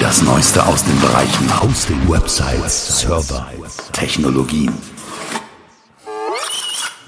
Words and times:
Das 0.00 0.22
Neueste 0.22 0.66
aus 0.66 0.82
den 0.82 0.98
Bereichen 0.98 1.62
Hosting, 1.62 2.08
Websites, 2.08 3.00
Server, 3.00 3.50
Technologien. 3.92 4.72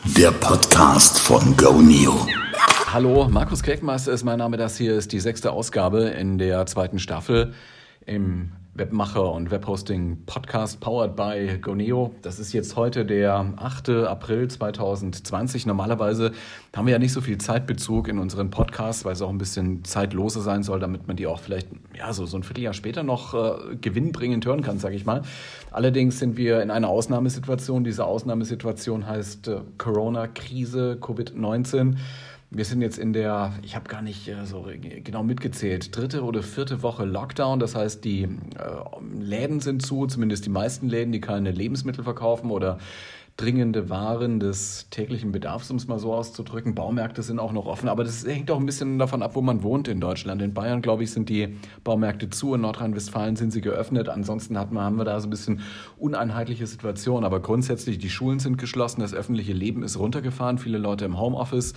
Der 0.05 0.31
Podcast 0.31 1.19
von 1.19 1.57
GoNeo. 1.57 2.27
Hallo, 2.93 3.29
Markus 3.31 3.63
Kirkmeister 3.63 4.13
ist 4.13 4.25
mein 4.25 4.39
Name. 4.39 4.59
Das 4.59 4.77
hier 4.77 4.95
ist 4.95 5.13
die 5.13 5.21
sechste 5.21 5.53
Ausgabe 5.53 6.03
in 6.11 6.37
der 6.37 6.67
zweiten 6.67 6.99
Staffel 6.99 7.55
im 8.05 8.53
Webmacher 8.75 9.31
und 9.31 9.51
Webhosting 9.51 10.25
Podcast 10.25 10.81
powered 10.81 11.15
by 11.15 11.59
Goneo. 11.61 12.15
Das 12.23 12.39
ist 12.39 12.55
jetzt 12.55 12.75
heute 12.75 13.05
der 13.05 13.53
8. 13.57 13.91
April 13.91 14.49
2020. 14.49 15.67
Normalerweise 15.67 16.33
haben 16.75 16.87
wir 16.87 16.93
ja 16.93 16.99
nicht 16.99 17.13
so 17.13 17.21
viel 17.21 17.37
Zeitbezug 17.37 18.09
in 18.09 18.19
unseren 18.19 18.49
Podcasts, 18.49 19.05
weil 19.05 19.13
es 19.13 19.21
auch 19.21 19.29
ein 19.29 19.37
bisschen 19.37 19.85
zeitloser 19.85 20.41
sein 20.41 20.63
soll, 20.63 20.81
damit 20.81 21.07
man 21.07 21.17
die 21.17 21.27
auch 21.27 21.41
vielleicht 21.41 21.69
ja, 21.95 22.15
so, 22.15 22.25
so 22.25 22.39
ein 22.39 22.45
Vierteljahr 22.45 22.73
später 22.73 23.03
noch 23.03 23.35
äh, 23.35 23.77
gewinnbringend 23.77 24.47
hören 24.47 24.63
kann, 24.63 24.79
sage 24.79 24.97
ich 24.97 25.05
mal. 25.05 25.21
Allerdings 25.71 26.19
sind 26.19 26.39
wir 26.39 26.63
in 26.63 26.71
einer 26.71 26.89
Ausnahmesituation. 26.89 27.85
Diese 27.85 28.07
Ausnahmesituation 28.07 29.07
heißt 29.07 29.49
äh, 29.49 29.61
Corona-Krise, 29.77 30.97
Covid-19. 30.99 31.97
Wir 32.55 32.67
sind 32.67 32.83
jetzt 32.83 32.99
in 32.99 33.15
der, 33.15 33.55
ich 33.63 33.75
habe 33.75 33.89
gar 33.89 34.03
nicht 34.03 34.29
äh, 34.29 34.45
so 34.45 34.67
genau 35.03 35.23
mitgezählt, 35.23 35.97
dritte 35.97 36.23
oder 36.23 36.43
vierte 36.43 36.83
Woche 36.83 37.07
Lockdown. 37.07 37.59
Das 37.59 37.75
heißt, 37.75 38.05
die 38.05 38.25
äh, 38.25 38.29
Läden 39.19 39.61
sind 39.61 39.81
zu, 39.81 40.07
zumindest 40.07 40.45
die 40.45 40.51
meisten 40.51 40.87
Läden, 40.87 41.13
die 41.13 41.21
keine 41.21 41.51
Lebensmittel 41.51 42.05
verkaufen 42.05 42.51
oder 42.51 42.79
dringende 43.43 43.91
Waren 43.91 44.39
des 44.39 44.87
täglichen 44.91 45.33
Bedarfs, 45.33 45.69
um 45.71 45.77
es 45.77 45.89
mal 45.89 45.99
so 45.99 46.15
auszudrücken. 46.15 46.77
Baumärkte 46.77 47.23
sind 47.23 47.41
auch 47.41 47.51
noch 47.51 47.67
offen, 47.67 47.89
aber 47.89 48.05
das 48.05 48.25
hängt 48.25 48.51
auch 48.53 48.61
ein 48.61 48.67
bisschen 48.67 49.01
davon 49.01 49.21
ab, 49.21 49.35
wo 49.35 49.43
man 49.43 49.65
wohnt 49.65 49.89
in 49.89 50.01
Deutschland. 50.01 50.41
In 50.43 50.55
Bayern, 50.55 50.81
glaube 50.81 51.03
ich, 51.03 51.11
sind 51.11 51.29
die 51.29 51.57
Baumärkte 51.83 52.31
zu, 52.31 52.55
in 52.55 52.61
Nordrhein-Westfalen 52.61 53.35
sind 53.35 53.53
sie 53.53 53.61
geöffnet. 53.61 54.09
Ansonsten 54.09 54.57
hat 54.57 54.71
man, 54.71 54.85
haben 54.85 54.97
wir 54.97 55.05
da 55.05 55.19
so 55.19 55.27
ein 55.27 55.31
bisschen 55.31 55.61
uneinheitliche 55.99 56.69
Situation. 56.69 57.25
Aber 57.25 57.41
grundsätzlich, 57.41 57.99
die 57.99 58.11
Schulen 58.11 58.39
sind 58.39 58.59
geschlossen, 58.59 59.01
das 59.01 59.13
öffentliche 59.13 59.53
Leben 59.53 59.83
ist 59.83 59.99
runtergefahren, 59.99 60.59
viele 60.59 60.79
Leute 60.79 61.05
im 61.05 61.19
Homeoffice. 61.19 61.75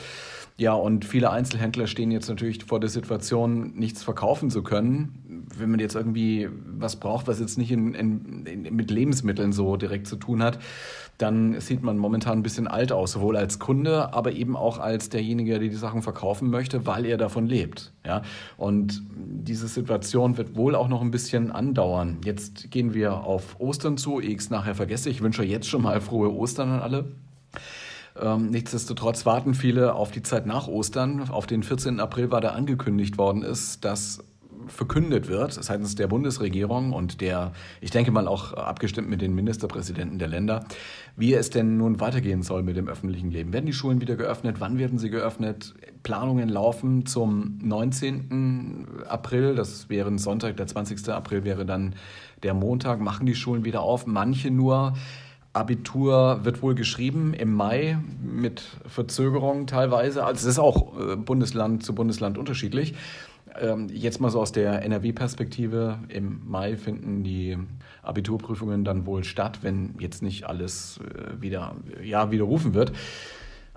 Ja, 0.57 0.73
und 0.73 1.03
viele 1.03 1.31
Einzelhändler 1.31 1.85
stehen 1.85 2.11
jetzt 2.11 2.29
natürlich 2.29 2.63
vor 2.63 2.79
der 2.79 2.89
Situation, 2.89 3.73
nichts 3.75 4.03
verkaufen 4.03 4.49
zu 4.49 4.63
können. 4.63 5.47
Wenn 5.57 5.69
man 5.69 5.81
jetzt 5.81 5.95
irgendwie 5.95 6.47
was 6.77 6.95
braucht, 6.95 7.27
was 7.27 7.41
jetzt 7.41 7.57
nicht 7.57 7.71
in, 7.71 7.93
in, 7.93 8.45
in, 8.45 8.75
mit 8.75 8.89
Lebensmitteln 8.89 9.51
so 9.51 9.75
direkt 9.75 10.07
zu 10.07 10.15
tun 10.15 10.41
hat, 10.41 10.59
dann 11.17 11.59
sieht 11.61 11.81
man 11.81 11.97
momentan 11.97 12.39
ein 12.39 12.43
bisschen 12.43 12.67
alt 12.67 12.91
aus, 12.91 13.13
sowohl 13.13 13.37
als 13.37 13.59
Kunde, 13.59 14.13
aber 14.13 14.33
eben 14.33 14.57
auch 14.57 14.79
als 14.79 15.09
derjenige, 15.09 15.51
der 15.51 15.69
die 15.69 15.75
Sachen 15.75 16.01
verkaufen 16.01 16.49
möchte, 16.49 16.85
weil 16.85 17.05
er 17.05 17.17
davon 17.17 17.47
lebt. 17.47 17.93
Ja? 18.05 18.21
Und 18.57 19.01
diese 19.09 19.67
Situation 19.67 20.37
wird 20.37 20.55
wohl 20.55 20.75
auch 20.75 20.87
noch 20.87 21.01
ein 21.01 21.11
bisschen 21.11 21.51
andauern. 21.51 22.17
Jetzt 22.25 22.69
gehen 22.71 22.93
wir 22.93 23.23
auf 23.23 23.59
Ostern 23.59 23.97
zu, 23.97 24.19
ehe 24.19 24.31
ich 24.31 24.39
es 24.39 24.49
nachher 24.49 24.75
vergesse. 24.75 25.09
Ich 25.09 25.21
wünsche 25.21 25.43
jetzt 25.43 25.67
schon 25.67 25.81
mal 25.81 26.01
frohe 26.01 26.33
Ostern 26.33 26.69
an 26.69 26.79
alle. 26.81 27.05
Ähm, 28.19 28.49
nichtsdestotrotz 28.49 29.25
warten 29.25 29.53
viele 29.53 29.93
auf 29.93 30.11
die 30.11 30.23
Zeit 30.23 30.45
nach 30.45 30.67
Ostern. 30.67 31.29
Auf 31.29 31.47
den 31.47 31.63
14. 31.63 31.99
April 31.99 32.31
war 32.31 32.41
da 32.41 32.49
angekündigt 32.49 33.17
worden 33.17 33.41
ist, 33.41 33.83
dass 33.83 34.23
verkündet 34.67 35.27
wird 35.27 35.53
seitens 35.53 35.95
der 35.95 36.07
Bundesregierung 36.07 36.93
und 36.93 37.21
der, 37.21 37.53
ich 37.81 37.91
denke 37.91 38.11
mal 38.11 38.27
auch 38.27 38.53
abgestimmt 38.53 39.09
mit 39.09 39.21
den 39.21 39.35
Ministerpräsidenten 39.35 40.19
der 40.19 40.27
Länder, 40.27 40.65
wie 41.15 41.33
es 41.33 41.49
denn 41.49 41.77
nun 41.77 41.99
weitergehen 41.99 42.43
soll 42.43 42.63
mit 42.63 42.77
dem 42.77 42.87
öffentlichen 42.87 43.31
Leben. 43.31 43.53
Werden 43.53 43.65
die 43.65 43.73
Schulen 43.73 44.01
wieder 44.01 44.15
geöffnet? 44.15 44.57
Wann 44.59 44.77
werden 44.77 44.97
sie 44.97 45.09
geöffnet? 45.09 45.73
Planungen 46.03 46.49
laufen 46.49 47.05
zum 47.05 47.57
19. 47.63 48.87
April, 49.07 49.55
das 49.55 49.89
wäre 49.89 50.09
ein 50.09 50.17
Sonntag, 50.17 50.57
der 50.57 50.67
20. 50.67 51.09
April 51.09 51.43
wäre 51.43 51.65
dann 51.65 51.95
der 52.43 52.53
Montag, 52.53 52.99
machen 52.99 53.25
die 53.25 53.35
Schulen 53.35 53.65
wieder 53.65 53.81
auf, 53.81 54.05
manche 54.05 54.51
nur 54.51 54.93
Abitur 55.55 56.41
wird 56.43 56.61
wohl 56.61 56.75
geschrieben 56.75 57.33
im 57.33 57.53
Mai 57.53 57.97
mit 58.21 58.61
Verzögerung 58.87 59.67
teilweise. 59.67 60.25
Also 60.25 60.39
es 60.39 60.45
ist 60.45 60.59
auch 60.59 60.99
äh, 60.99 61.15
Bundesland 61.15 61.81
zu 61.83 61.95
Bundesland 61.95 62.37
unterschiedlich. 62.37 62.93
Ähm, 63.59 63.89
jetzt 63.91 64.19
mal 64.19 64.29
so 64.29 64.39
aus 64.41 64.51
der 64.51 64.83
NRW-Perspektive. 64.83 65.99
Im 66.09 66.41
Mai 66.45 66.75
finden 66.77 67.23
die 67.23 67.57
Abiturprüfungen 68.03 68.83
dann 68.83 69.05
wohl 69.05 69.23
statt, 69.23 69.59
wenn 69.61 69.95
jetzt 69.99 70.21
nicht 70.21 70.45
alles 70.45 70.99
äh, 70.99 71.41
wieder 71.41 71.75
ja, 72.03 72.31
widerrufen 72.31 72.73
wird. 72.73 72.91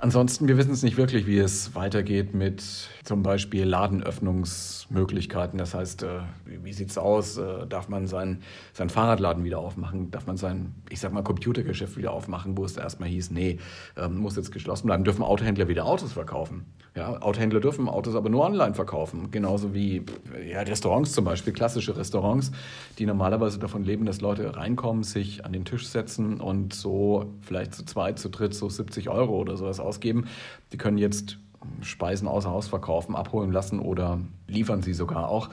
Ansonsten, 0.01 0.47
wir 0.47 0.57
wissen 0.57 0.71
es 0.71 0.85
nicht 0.85 0.97
wirklich, 0.97 1.27
wie 1.27 1.39
es 1.39 1.75
weitergeht 1.75 2.33
mit 2.33 2.63
zum 3.03 3.25
Beispiel 3.25 3.65
Ladenöffnungsmöglichkeiten. 3.65 5.59
Das 5.59 5.75
heißt, 5.75 6.05
äh, 6.05 6.21
wie 6.45 6.73
sieht 6.73 6.91
es 6.91 6.99
aus? 6.99 7.37
Äh, 7.37 7.67
darf 7.67 7.89
man 7.89 8.07
sein, 8.07 8.43
sein 8.73 8.91
Fahrradladen 8.91 9.43
wieder 9.43 9.59
aufmachen? 9.59 10.13
Darf 10.13 10.29
man 10.29 10.37
sein, 10.37 10.73
ich 10.89 11.01
sag 11.01 11.13
mal, 11.13 11.25
Computergeschäft 11.25 11.97
wieder 11.97 12.13
aufmachen, 12.13 12.57
wo 12.57 12.65
es 12.65 12.77
erstmal 12.77 13.09
hieß, 13.09 13.33
nee, 13.33 13.59
ähm, 13.97 14.19
muss 14.19 14.37
jetzt 14.37 14.53
geschlossen 14.53 14.87
bleiben? 14.87 15.03
Dürfen 15.03 15.25
Autohändler 15.25 15.67
wieder 15.67 15.85
Autos 15.85 16.13
verkaufen? 16.13 16.67
Ja, 16.95 17.21
Autohändler 17.21 17.61
dürfen 17.61 17.89
Autos 17.89 18.15
aber 18.15 18.29
nur 18.29 18.45
online 18.45 18.75
verkaufen. 18.75 19.31
Genauso 19.33 19.75
wie 19.75 20.05
ja, 20.49 20.61
Restaurants 20.61 21.13
zum 21.13 21.25
Beispiel, 21.25 21.53
klassische 21.53 21.97
Restaurants, 21.97 22.53
die 22.99 23.07
normalerweise 23.07 23.59
davon 23.59 23.85
leben, 23.85 24.05
dass 24.05 24.21
Leute 24.21 24.57
reinkommen, 24.57 25.03
sich 25.03 25.45
an 25.45 25.53
den 25.53 25.65
Tisch 25.65 25.89
setzen 25.89 26.41
und 26.41 26.73
so 26.73 27.35
vielleicht 27.41 27.75
zu 27.75 27.85
zweit, 27.85 28.19
zu 28.19 28.29
dritt 28.29 28.55
so 28.55 28.69
70 28.69 29.09
Euro 29.11 29.39
oder 29.39 29.57
sowas 29.57 29.81
ausgeben. 29.89 30.27
Die 30.73 30.77
können 30.77 30.99
jetzt 30.99 31.39
Speisen 31.83 32.29
außer 32.29 32.51
Haus 32.51 32.69
verkaufen, 32.69 33.17
abholen 33.17 33.53
lassen 33.53 33.81
oder 33.81 34.21
liefern 34.47 34.83
sie 34.83 34.95
sogar 34.95 35.29
auch. 35.29 35.51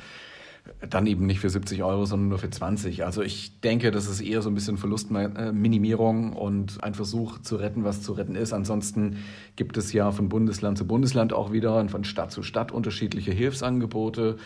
Dann 0.90 1.06
eben 1.06 1.28
nicht 1.28 1.40
für 1.40 1.50
70 1.50 1.84
Euro, 1.84 2.06
sondern 2.06 2.30
nur 2.30 2.40
für 2.40 2.50
20. 2.50 3.06
Also 3.06 3.22
ich 3.22 3.62
denke, 3.62 3.92
das 3.92 4.08
ist 4.08 4.22
eher 4.22 4.42
so 4.42 4.50
ein 4.50 4.56
bisschen 4.56 4.78
Verlustminimierung 4.78 6.34
und 6.34 6.84
ein 6.84 6.96
Versuch 6.96 7.40
zu 7.40 7.58
retten, 7.58 7.84
was 7.84 8.02
zu 8.02 8.14
retten 8.14 8.36
ist. 8.36 8.52
Ansonsten 8.52 9.18
gibt 9.56 9.78
es 9.78 9.94
ja 9.94 10.12
von 10.12 10.28
Bundesland 10.28 10.78
zu 10.78 10.88
Bundesland 10.88 11.34
auch 11.34 11.52
wieder 11.52 11.80
und 11.80 11.92
von 11.92 12.04
Stadt 12.04 12.32
zu 12.32 12.42
Stadt 12.42 12.72
unterschiedliche 12.72 13.32
Hilfsangebote. 13.32 14.38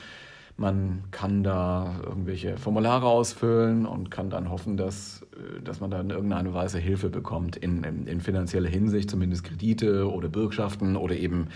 Man 0.59 1.03
kann 1.11 1.41
da 1.41 1.95
irgendwelche 2.03 2.57
Formulare 2.57 3.07
ausfüllen 3.07 3.85
und 3.85 4.11
kann 4.11 4.29
dann 4.29 4.49
hoffen, 4.49 4.75
dass, 4.75 5.25
äh, 5.33 5.61
dass 5.61 5.79
man 5.79 5.89
da 5.89 6.01
in 6.01 6.09
irgendeiner 6.09 6.53
Weise 6.53 6.79
Hilfe 6.79 7.09
bekommt 7.09 7.55
in, 7.55 7.83
in, 7.83 8.07
in 8.07 8.19
finanzieller 8.19 8.69
Hinsicht, 8.69 9.09
zumindest 9.09 9.45
Kredite 9.45 10.11
oder 10.11 10.27
Bürgschaften 10.27 10.97
oder 10.97 11.15
eben 11.15 11.47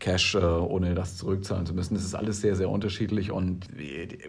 Cash, 0.00 0.34
äh, 0.34 0.38
ohne 0.38 0.94
das 0.94 1.18
zurückzahlen 1.18 1.66
zu 1.66 1.74
müssen. 1.74 1.94
Das 1.94 2.04
ist 2.04 2.14
alles 2.14 2.40
sehr, 2.40 2.56
sehr 2.56 2.70
unterschiedlich 2.70 3.30
und 3.30 3.68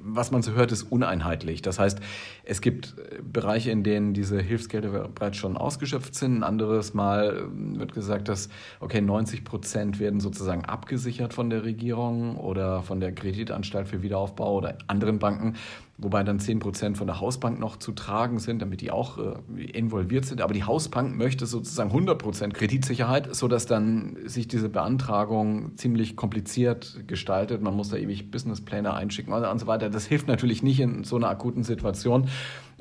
was 0.02 0.30
man 0.30 0.42
so 0.42 0.52
hört, 0.52 0.72
ist 0.72 0.84
uneinheitlich. 0.84 1.62
Das 1.62 1.80
heißt, 1.80 2.00
es 2.44 2.62
gibt 2.62 2.96
äh, 2.98 3.22
Bereiche, 3.24 3.72
in 3.72 3.84
denen 3.84 4.14
diese 4.14 4.40
Hilfsgelder 4.40 5.08
bereits 5.08 5.38
schon 5.38 5.58
ausgeschöpft 5.58 6.14
sind. 6.14 6.38
Ein 6.38 6.44
anderes 6.44 6.94
Mal 6.94 7.46
wird 7.52 7.94
gesagt, 7.94 8.28
dass, 8.28 8.50
okay, 8.82 9.02
90 9.02 9.44
Prozent 9.46 10.00
werden 10.00 10.20
sozusagen 10.20 10.66
abgesichert 10.66 11.34
von 11.34 11.50
der 11.50 11.64
Regierung 11.64 12.36
oder 12.36 12.84
von 12.84 13.00
der 13.00 13.14
Kreditanstalt 13.14 13.88
für 13.88 14.04
Wiederaufbau 14.04 14.58
oder 14.58 14.78
anderen 14.88 15.20
Banken 15.20 15.56
wobei 16.02 16.24
dann 16.24 16.40
10% 16.40 16.96
von 16.96 17.08
der 17.08 17.20
Hausbank 17.20 17.60
noch 17.60 17.78
zu 17.78 17.92
tragen 17.92 18.40
sind, 18.40 18.62
damit 18.62 18.82
die 18.82 18.92
auch 18.92 19.18
äh, 19.18 19.62
involviert 19.64 20.26
sind. 20.26 20.42
Aber 20.42 20.54
die 20.54 20.64
Hausbank 20.64 21.16
möchte 21.16 21.46
sozusagen 21.46 21.92
100% 21.92 22.52
Kreditsicherheit, 22.54 23.34
sodass 23.36 23.68
dann 23.68 24.18
sich 24.26 24.48
diese 24.48 24.68
Beantragung 24.68 25.78
ziemlich 25.78 26.16
kompliziert 26.16 27.08
gestaltet. 27.08 27.62
Man 27.62 27.76
muss 27.76 27.90
da 27.90 27.98
ewig 27.98 28.32
Businesspläne 28.32 28.94
einschicken 28.94 29.32
und 29.32 29.60
so 29.60 29.68
weiter. 29.68 29.90
Das 29.90 30.06
hilft 30.06 30.28
natürlich 30.28 30.64
nicht 30.64 30.80
in 30.80 31.04
so 31.04 31.16
einer 31.16 31.30
akuten 31.30 31.64
Situation. 31.64 32.28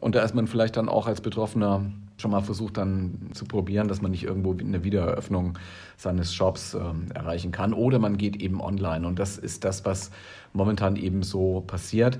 Und 0.00 0.14
da 0.14 0.22
ist 0.22 0.34
man 0.34 0.46
vielleicht 0.46 0.78
dann 0.78 0.88
auch 0.88 1.06
als 1.06 1.20
Betroffener 1.20 1.84
schon 2.16 2.30
mal 2.30 2.40
versucht 2.40 2.76
dann 2.76 3.30
zu 3.32 3.44
probieren, 3.44 3.88
dass 3.88 4.02
man 4.02 4.10
nicht 4.10 4.24
irgendwo 4.24 4.52
eine 4.52 4.84
Wiedereröffnung 4.84 5.58
seines 5.96 6.34
Shops 6.34 6.74
äh, 6.74 6.80
erreichen 7.14 7.52
kann. 7.52 7.74
Oder 7.74 7.98
man 7.98 8.16
geht 8.16 8.36
eben 8.36 8.60
online. 8.60 9.06
Und 9.06 9.18
das 9.18 9.38
ist 9.38 9.64
das, 9.64 9.84
was 9.84 10.10
momentan 10.52 10.96
eben 10.96 11.22
so 11.22 11.62
passiert. 11.66 12.18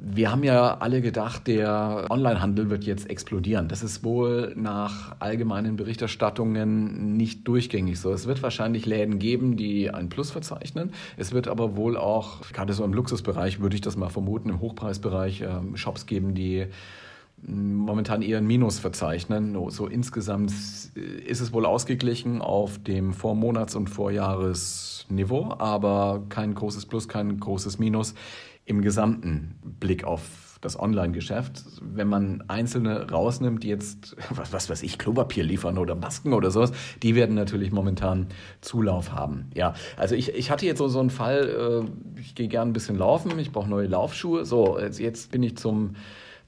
Wir 0.00 0.30
haben 0.30 0.44
ja 0.44 0.78
alle 0.78 1.00
gedacht, 1.00 1.48
der 1.48 2.06
Onlinehandel 2.08 2.70
wird 2.70 2.84
jetzt 2.84 3.10
explodieren. 3.10 3.66
Das 3.66 3.82
ist 3.82 4.04
wohl 4.04 4.52
nach 4.54 5.16
allgemeinen 5.18 5.74
Berichterstattungen 5.74 7.16
nicht 7.16 7.48
durchgängig 7.48 7.98
so. 7.98 8.12
Es 8.12 8.28
wird 8.28 8.40
wahrscheinlich 8.40 8.86
Läden 8.86 9.18
geben, 9.18 9.56
die 9.56 9.90
ein 9.90 10.08
Plus 10.08 10.30
verzeichnen. 10.30 10.92
Es 11.16 11.32
wird 11.32 11.48
aber 11.48 11.76
wohl 11.76 11.96
auch, 11.96 12.42
gerade 12.52 12.74
so 12.74 12.84
im 12.84 12.94
Luxusbereich 12.94 13.60
würde 13.60 13.74
ich 13.74 13.80
das 13.80 13.96
mal 13.96 14.08
vermuten, 14.08 14.50
im 14.50 14.60
Hochpreisbereich 14.60 15.40
äh, 15.40 15.48
Shops 15.74 16.06
geben, 16.06 16.32
die 16.32 16.66
momentan 17.42 18.22
eher 18.22 18.38
ein 18.38 18.46
Minus 18.46 18.78
verzeichnen. 18.78 19.56
So 19.70 19.86
insgesamt 19.86 20.50
ist 20.50 21.40
es 21.40 21.52
wohl 21.52 21.66
ausgeglichen 21.66 22.40
auf 22.40 22.78
dem 22.78 23.12
Vormonats- 23.12 23.74
und 23.74 23.88
Vorjahresniveau, 23.88 25.54
aber 25.58 26.22
kein 26.28 26.54
großes 26.54 26.86
Plus, 26.86 27.08
kein 27.08 27.38
großes 27.38 27.78
Minus 27.78 28.14
im 28.68 28.82
gesamten 28.82 29.56
Blick 29.80 30.04
auf 30.04 30.58
das 30.60 30.78
Online-Geschäft. 30.78 31.64
Wenn 31.80 32.08
man 32.08 32.44
einzelne 32.48 33.10
rausnimmt, 33.10 33.62
die 33.62 33.68
jetzt, 33.68 34.16
was, 34.30 34.52
was 34.52 34.68
weiß 34.68 34.82
ich, 34.82 34.98
Klopapier 34.98 35.44
liefern 35.44 35.78
oder 35.78 35.94
Masken 35.94 36.32
oder 36.32 36.50
sowas, 36.50 36.72
die 37.02 37.14
werden 37.14 37.34
natürlich 37.34 37.72
momentan 37.72 38.26
Zulauf 38.60 39.12
haben. 39.12 39.50
Ja, 39.54 39.74
also 39.96 40.14
ich, 40.14 40.34
ich 40.34 40.50
hatte 40.50 40.66
jetzt 40.66 40.78
so, 40.78 40.88
so 40.88 41.00
einen 41.00 41.10
Fall, 41.10 41.86
äh, 42.16 42.20
ich 42.20 42.34
gehe 42.34 42.48
gerne 42.48 42.70
ein 42.70 42.74
bisschen 42.74 42.96
laufen, 42.96 43.38
ich 43.38 43.52
brauche 43.52 43.68
neue 43.68 43.86
Laufschuhe. 43.86 44.44
So, 44.44 44.78
jetzt, 44.78 44.98
jetzt 44.98 45.30
bin 45.30 45.42
ich 45.42 45.56
zum 45.56 45.94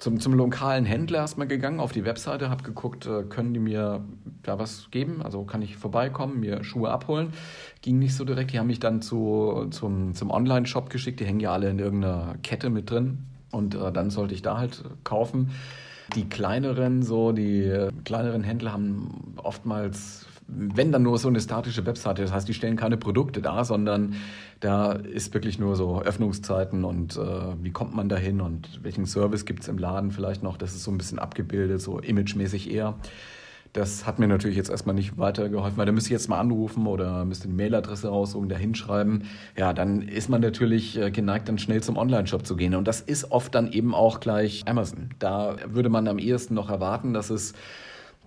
zum, 0.01 0.19
zum 0.19 0.33
lokalen 0.33 0.87
Händler 0.87 1.19
erstmal 1.19 1.47
gegangen, 1.47 1.79
auf 1.79 1.93
die 1.93 2.07
Webseite, 2.07 2.49
habe 2.49 2.63
geguckt, 2.63 3.07
äh, 3.07 3.23
können 3.23 3.53
die 3.53 3.61
mir 3.61 4.03
da 4.43 4.59
was 4.59 4.91
geben? 4.91 5.21
Also 5.23 5.45
kann 5.45 5.61
ich 5.61 5.77
vorbeikommen, 5.77 6.41
mir 6.41 6.65
Schuhe 6.65 6.91
abholen? 6.91 7.35
Ging 7.83 7.99
nicht 7.99 8.17
so 8.17 8.25
direkt. 8.25 8.53
Die 8.53 8.59
haben 8.59 8.67
mich 8.67 8.81
dann 8.81 9.03
zu, 9.03 9.67
zum, 9.71 10.15
zum 10.15 10.31
Online-Shop 10.31 10.89
geschickt. 10.89 11.21
Die 11.21 11.27
hängen 11.27 11.41
ja 11.41 11.53
alle 11.53 11.69
in 11.69 11.79
irgendeiner 11.79 12.35
Kette 12.43 12.71
mit 12.71 12.91
drin. 12.91 13.27
Und 13.53 13.75
äh, 13.75 13.93
dann 13.93 14.09
sollte 14.09 14.33
ich 14.35 14.41
da 14.41 14.57
halt 14.57 14.83
kaufen. 15.05 15.51
Die 16.15 16.29
kleineren, 16.29 17.03
so 17.03 17.33
die 17.33 17.65
äh, 17.65 17.91
kleineren 18.05 18.43
Händler 18.43 18.73
haben 18.73 19.35
oftmals 19.37 20.27
wenn 20.53 20.93
dann 20.93 21.03
nur 21.03 21.19
so 21.19 21.29
eine 21.29 21.41
statische 21.41 21.87
Webseite. 21.87 22.23
Das 22.23 22.33
heißt, 22.33 22.49
die 22.49 22.55
stellen 22.55 22.77
keine 22.77 22.97
Produkte 22.97 23.41
dar, 23.41 23.65
sondern 23.65 24.15
da 24.61 24.93
ist 24.93 25.33
wirklich 25.35 25.59
nur 25.59 25.77
so 25.77 26.03
Öffnungszeiten 26.03 26.85
und 26.85 27.17
äh, 27.17 27.21
wie 27.63 27.71
kommt 27.71 27.95
man 27.95 28.09
dahin 28.09 28.41
und 28.41 28.81
welchen 28.83 29.07
Service 29.07 29.45
gibt 29.45 29.63
es 29.63 29.69
im 29.69 29.79
Laden 29.79 30.11
vielleicht 30.11 30.43
noch. 30.43 30.57
Das 30.57 30.75
ist 30.75 30.85
so 30.85 30.91
ein 30.91 30.99
bisschen 30.99 31.19
abgebildet, 31.19 31.81
so 31.81 31.99
imagemäßig 31.99 32.71
eher. 32.71 32.97
Das 33.73 34.05
hat 34.05 34.19
mir 34.19 34.27
natürlich 34.27 34.57
jetzt 34.57 34.69
erstmal 34.69 34.97
nicht 34.97 35.17
weitergeholfen, 35.17 35.79
weil 35.79 35.87
da 35.87 35.93
müsste 35.93 36.09
ich 36.09 36.13
jetzt 36.13 36.29
mal 36.29 36.41
anrufen 36.41 36.89
oder 36.89 37.25
müsste 37.25 37.47
die 37.47 37.55
Mailadresse 37.55 38.09
raussuchen, 38.09 38.49
da 38.49 38.57
hinschreiben. 38.57 39.25
Ja, 39.57 39.73
dann 39.73 40.03
ist 40.03 40.29
man 40.29 40.41
natürlich 40.41 40.99
äh, 40.99 41.13
geneigt, 41.13 41.49
dann 41.49 41.59
schnell 41.59 41.81
zum 41.81 41.97
Online-Shop 41.97 42.45
zu 42.45 42.57
gehen. 42.57 42.75
Und 42.75 42.89
das 42.89 43.01
ist 43.01 43.31
oft 43.31 43.55
dann 43.55 43.71
eben 43.71 43.95
auch 43.95 44.19
gleich 44.19 44.65
Amazon. 44.67 45.11
Da 45.21 45.55
würde 45.67 45.89
man 45.89 46.09
am 46.09 46.19
ehesten 46.19 46.55
noch 46.55 46.69
erwarten, 46.69 47.15
dass 47.15 47.31
es 47.31 47.55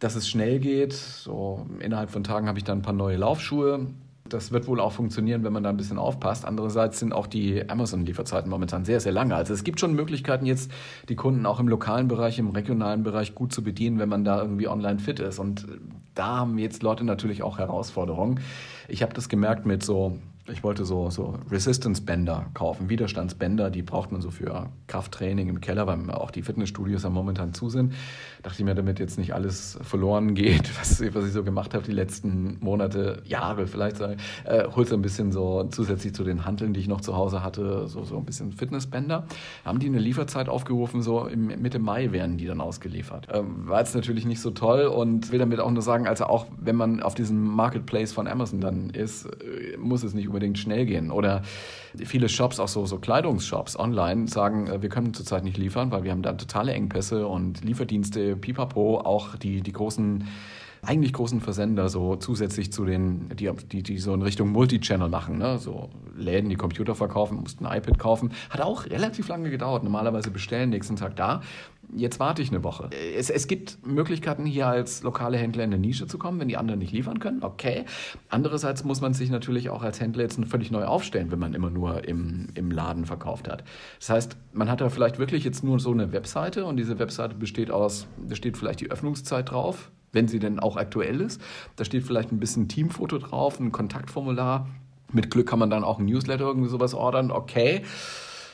dass 0.03 0.15
es 0.15 0.27
schnell 0.27 0.59
geht. 0.59 0.93
So 0.93 1.65
innerhalb 1.79 2.09
von 2.09 2.23
Tagen 2.23 2.47
habe 2.47 2.57
ich 2.57 2.65
dann 2.65 2.79
ein 2.79 2.81
paar 2.81 2.93
neue 2.93 3.15
Laufschuhe. 3.15 3.87
Das 4.27 4.51
wird 4.51 4.67
wohl 4.67 4.79
auch 4.79 4.91
funktionieren, 4.91 5.43
wenn 5.43 5.53
man 5.53 5.63
da 5.63 5.69
ein 5.69 5.77
bisschen 5.77 5.97
aufpasst. 5.97 6.45
Andererseits 6.45 6.99
sind 6.99 7.13
auch 7.13 7.27
die 7.27 7.69
Amazon-Lieferzeiten 7.69 8.49
momentan 8.49 8.83
sehr, 8.83 8.99
sehr 8.99 9.11
lange. 9.11 9.35
Also 9.35 9.53
es 9.53 9.63
gibt 9.63 9.79
schon 9.79 9.93
Möglichkeiten 9.93 10.45
jetzt, 10.45 10.71
die 11.07 11.15
Kunden 11.15 11.45
auch 11.45 11.59
im 11.59 11.67
lokalen 11.67 12.07
Bereich, 12.07 12.39
im 12.39 12.49
regionalen 12.49 13.03
Bereich 13.03 13.35
gut 13.35 13.53
zu 13.53 13.63
bedienen, 13.63 13.99
wenn 13.99 14.09
man 14.09 14.25
da 14.25 14.41
irgendwie 14.41 14.67
online 14.67 14.99
fit 14.99 15.19
ist. 15.19 15.39
Und 15.39 15.67
da 16.15 16.37
haben 16.37 16.57
jetzt 16.57 16.83
Leute 16.83 17.05
natürlich 17.05 17.43
auch 17.43 17.57
Herausforderungen. 17.57 18.39
Ich 18.87 19.03
habe 19.03 19.13
das 19.13 19.29
gemerkt 19.29 19.65
mit 19.65 19.83
so 19.83 20.17
ich 20.51 20.63
wollte 20.63 20.83
so, 20.83 21.09
so 21.09 21.37
Resistance-Bänder 21.49 22.47
kaufen, 22.53 22.89
Widerstandsbänder, 22.89 23.69
die 23.69 23.81
braucht 23.81 24.11
man 24.11 24.21
so 24.21 24.29
für 24.29 24.69
Krafttraining 24.87 25.47
im 25.47 25.61
Keller, 25.61 25.87
weil 25.87 26.11
auch 26.11 26.31
die 26.31 26.41
Fitnessstudios 26.41 27.03
ja 27.03 27.09
momentan 27.09 27.53
zu 27.53 27.69
sind. 27.69 27.93
Dachte 28.43 28.59
ich 28.59 28.65
mir, 28.65 28.75
damit 28.75 28.99
jetzt 28.99 29.17
nicht 29.17 29.33
alles 29.33 29.79
verloren 29.81 30.35
geht, 30.35 30.69
was, 30.79 31.01
was 31.13 31.25
ich 31.25 31.33
so 31.33 31.43
gemacht 31.43 31.73
habe 31.73 31.83
die 31.83 31.91
letzten 31.93 32.57
Monate, 32.59 33.21
Jahre 33.25 33.67
vielleicht, 33.67 33.99
äh, 34.01 34.15
holst 34.75 34.93
ein 34.93 35.01
bisschen 35.01 35.31
so 35.31 35.63
zusätzlich 35.71 36.13
zu 36.13 36.23
den 36.23 36.45
Handeln, 36.45 36.73
die 36.73 36.81
ich 36.81 36.87
noch 36.87 37.01
zu 37.01 37.15
Hause 37.15 37.43
hatte, 37.43 37.87
so, 37.87 38.03
so 38.03 38.17
ein 38.17 38.25
bisschen 38.25 38.51
Fitnessbänder. 38.51 39.25
Haben 39.65 39.79
die 39.79 39.87
eine 39.87 39.99
Lieferzeit 39.99 40.49
aufgerufen, 40.49 41.01
so 41.01 41.25
im, 41.27 41.47
Mitte 41.47 41.79
Mai 41.79 42.11
werden 42.11 42.37
die 42.37 42.45
dann 42.45 42.61
ausgeliefert. 42.61 43.27
Ähm, 43.31 43.67
war 43.67 43.79
jetzt 43.79 43.95
natürlich 43.95 44.25
nicht 44.25 44.41
so 44.41 44.51
toll 44.51 44.85
und 44.85 45.31
will 45.31 45.39
damit 45.39 45.59
auch 45.59 45.71
nur 45.71 45.81
sagen, 45.81 46.07
also 46.07 46.25
auch 46.25 46.45
wenn 46.59 46.75
man 46.75 47.01
auf 47.01 47.15
diesem 47.15 47.43
Marketplace 47.43 48.11
von 48.11 48.27
Amazon 48.27 48.59
dann 48.59 48.89
ist, 48.89 49.25
äh, 49.25 49.77
muss 49.77 50.03
es 50.03 50.13
nicht 50.13 50.27
unbedingt 50.27 50.57
schnell 50.59 50.85
gehen. 50.85 51.11
Oder 51.11 51.43
viele 51.97 52.29
Shops, 52.29 52.59
auch 52.59 52.67
so, 52.67 52.85
so 52.85 52.97
Kleidungsshops 52.97 53.77
online, 53.77 54.27
sagen, 54.27 54.67
äh, 54.67 54.81
wir 54.81 54.89
können 54.89 55.13
zurzeit 55.13 55.43
nicht 55.43 55.57
liefern, 55.57 55.91
weil 55.91 56.03
wir 56.03 56.11
haben 56.11 56.21
da 56.21 56.33
totale 56.33 56.73
Engpässe 56.73 57.27
und 57.27 57.63
Lieferdienste, 57.63 58.32
pipapo, 58.35 58.99
auch 58.99 59.35
die, 59.35 59.61
die 59.61 59.71
großen 59.71 60.23
eigentlich 60.85 61.13
großen 61.13 61.39
Versender 61.39 61.87
so 61.89 62.17
zusätzlich 62.17 62.71
zu 62.71 62.85
den, 62.85 63.29
die, 63.35 63.49
die, 63.71 63.83
die 63.83 63.97
so 63.99 64.13
in 64.13 64.21
Richtung 64.21 64.49
Multichannel 64.49 65.09
machen, 65.09 65.37
ne? 65.37 65.57
so 65.57 65.89
Läden, 66.15 66.49
die 66.49 66.55
Computer 66.55 66.95
verkaufen, 66.95 67.39
mussten 67.39 67.65
ein 67.65 67.77
iPad 67.77 67.99
kaufen. 67.99 68.31
Hat 68.49 68.61
auch 68.61 68.85
relativ 68.85 69.27
lange 69.27 69.49
gedauert. 69.49 69.83
Normalerweise 69.83 70.31
bestellen, 70.31 70.69
nächsten 70.69 70.95
Tag 70.95 71.15
da. 71.15 71.41
Jetzt 71.95 72.19
warte 72.19 72.41
ich 72.41 72.49
eine 72.49 72.63
Woche. 72.63 72.89
Es, 73.15 73.29
es 73.29 73.47
gibt 73.47 73.85
Möglichkeiten, 73.85 74.45
hier 74.45 74.67
als 74.67 75.03
lokale 75.03 75.37
Händler 75.37 75.63
in 75.63 75.73
eine 75.73 75.81
Nische 75.81 76.07
zu 76.07 76.17
kommen, 76.17 76.39
wenn 76.39 76.47
die 76.47 76.57
anderen 76.57 76.79
nicht 76.79 76.91
liefern 76.91 77.19
können. 77.19 77.43
Okay. 77.43 77.85
Andererseits 78.29 78.83
muss 78.83 79.01
man 79.01 79.13
sich 79.13 79.29
natürlich 79.29 79.69
auch 79.69 79.83
als 79.83 79.99
Händler 79.99 80.23
jetzt 80.23 80.39
völlig 80.45 80.71
neu 80.71 80.85
aufstellen, 80.85 81.31
wenn 81.31 81.39
man 81.39 81.53
immer 81.53 81.69
nur 81.69 82.07
im, 82.07 82.47
im 82.55 82.71
Laden 82.71 83.05
verkauft 83.05 83.47
hat. 83.49 83.63
Das 83.99 84.09
heißt, 84.09 84.37
man 84.53 84.69
hat 84.71 84.81
da 84.81 84.89
vielleicht 84.89 85.19
wirklich 85.19 85.43
jetzt 85.43 85.63
nur 85.63 85.79
so 85.79 85.91
eine 85.91 86.11
Webseite 86.13 86.65
und 86.65 86.77
diese 86.77 86.99
Webseite 86.99 87.35
besteht 87.35 87.69
aus, 87.69 88.07
da 88.17 88.35
steht 88.35 88.57
vielleicht 88.57 88.81
die 88.81 88.89
Öffnungszeit 88.89 89.51
drauf, 89.51 89.91
wenn 90.13 90.27
sie 90.27 90.39
denn 90.39 90.59
auch 90.59 90.77
aktuell 90.77 91.21
ist. 91.21 91.41
Da 91.75 91.85
steht 91.85 92.03
vielleicht 92.03 92.31
ein 92.31 92.39
bisschen 92.39 92.67
Teamfoto 92.67 93.17
drauf, 93.17 93.59
ein 93.59 93.71
Kontaktformular. 93.71 94.67
Mit 95.13 95.31
Glück 95.31 95.47
kann 95.47 95.59
man 95.59 95.69
dann 95.69 95.83
auch 95.83 95.99
ein 95.99 96.05
Newsletter 96.05 96.45
irgendwie 96.45 96.69
sowas 96.69 96.93
ordern. 96.93 97.31
Okay. 97.31 97.83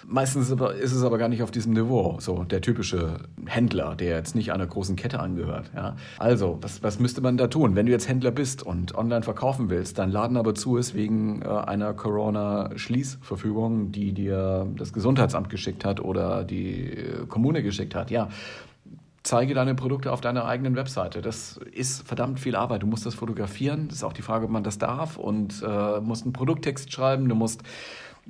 Meistens 0.08 0.50
ist 0.50 0.92
es 0.94 1.04
aber 1.04 1.18
gar 1.18 1.28
nicht 1.28 1.44
auf 1.44 1.52
diesem 1.52 1.74
Niveau, 1.74 2.18
so 2.20 2.44
der 2.44 2.62
typische 2.62 3.20
Händler, 3.46 3.96
der 3.96 4.16
jetzt 4.16 4.34
nicht 4.34 4.54
einer 4.54 4.66
großen 4.66 4.96
Kette 4.96 5.20
angehört. 5.20 5.70
Ja. 5.76 5.98
Also, 6.18 6.58
was, 6.62 6.82
was 6.82 7.00
müsste 7.00 7.22
man 7.22 7.38
da 7.38 7.48
tun? 7.48 7.76
Wenn 7.76 7.86
du 7.86 7.92
jetzt 7.92 8.08
Händler 8.08 8.32
bist 8.32 8.64
und 8.64 8.96
online 8.96 9.24
verkaufen 9.24 9.70
willst, 9.70 10.00
dein 10.00 10.10
Laden 10.10 10.38
aber 10.38 10.56
zu 10.56 10.78
ist 10.78 10.96
wegen 10.96 11.42
äh, 11.42 11.48
einer 11.48 11.94
Corona-Schließverfügung, 11.94 13.92
die 13.92 14.14
dir 14.14 14.68
das 14.78 14.94
Gesundheitsamt 14.94 15.50
geschickt 15.50 15.84
hat 15.84 16.00
oder 16.00 16.44
die 16.44 16.92
äh, 16.92 17.26
Kommune 17.28 17.62
geschickt 17.62 17.94
hat, 17.94 18.10
ja, 18.10 18.30
zeige 19.30 19.54
deine 19.54 19.76
Produkte 19.76 20.12
auf 20.12 20.22
deiner 20.22 20.46
eigenen 20.46 20.76
Webseite. 20.76 21.22
Das 21.22 21.58
ist 21.72 22.08
verdammt 22.08 22.40
viel 22.40 22.56
Arbeit. 22.56 22.82
Du 22.82 22.88
musst 22.88 23.06
das 23.06 23.14
fotografieren. 23.14 23.88
Das 23.88 23.98
ist 23.98 24.04
auch 24.04 24.14
die 24.14 24.24
Frage, 24.24 24.46
ob 24.46 24.52
man 24.52 24.64
das 24.64 24.80
darf. 24.80 25.18
Und 25.18 25.62
äh, 25.62 26.02
musst 26.02 26.24
einen 26.24 26.34
Produkttext 26.34 26.92
schreiben. 26.92 27.30
Du 27.30 27.36
musst 27.36 27.62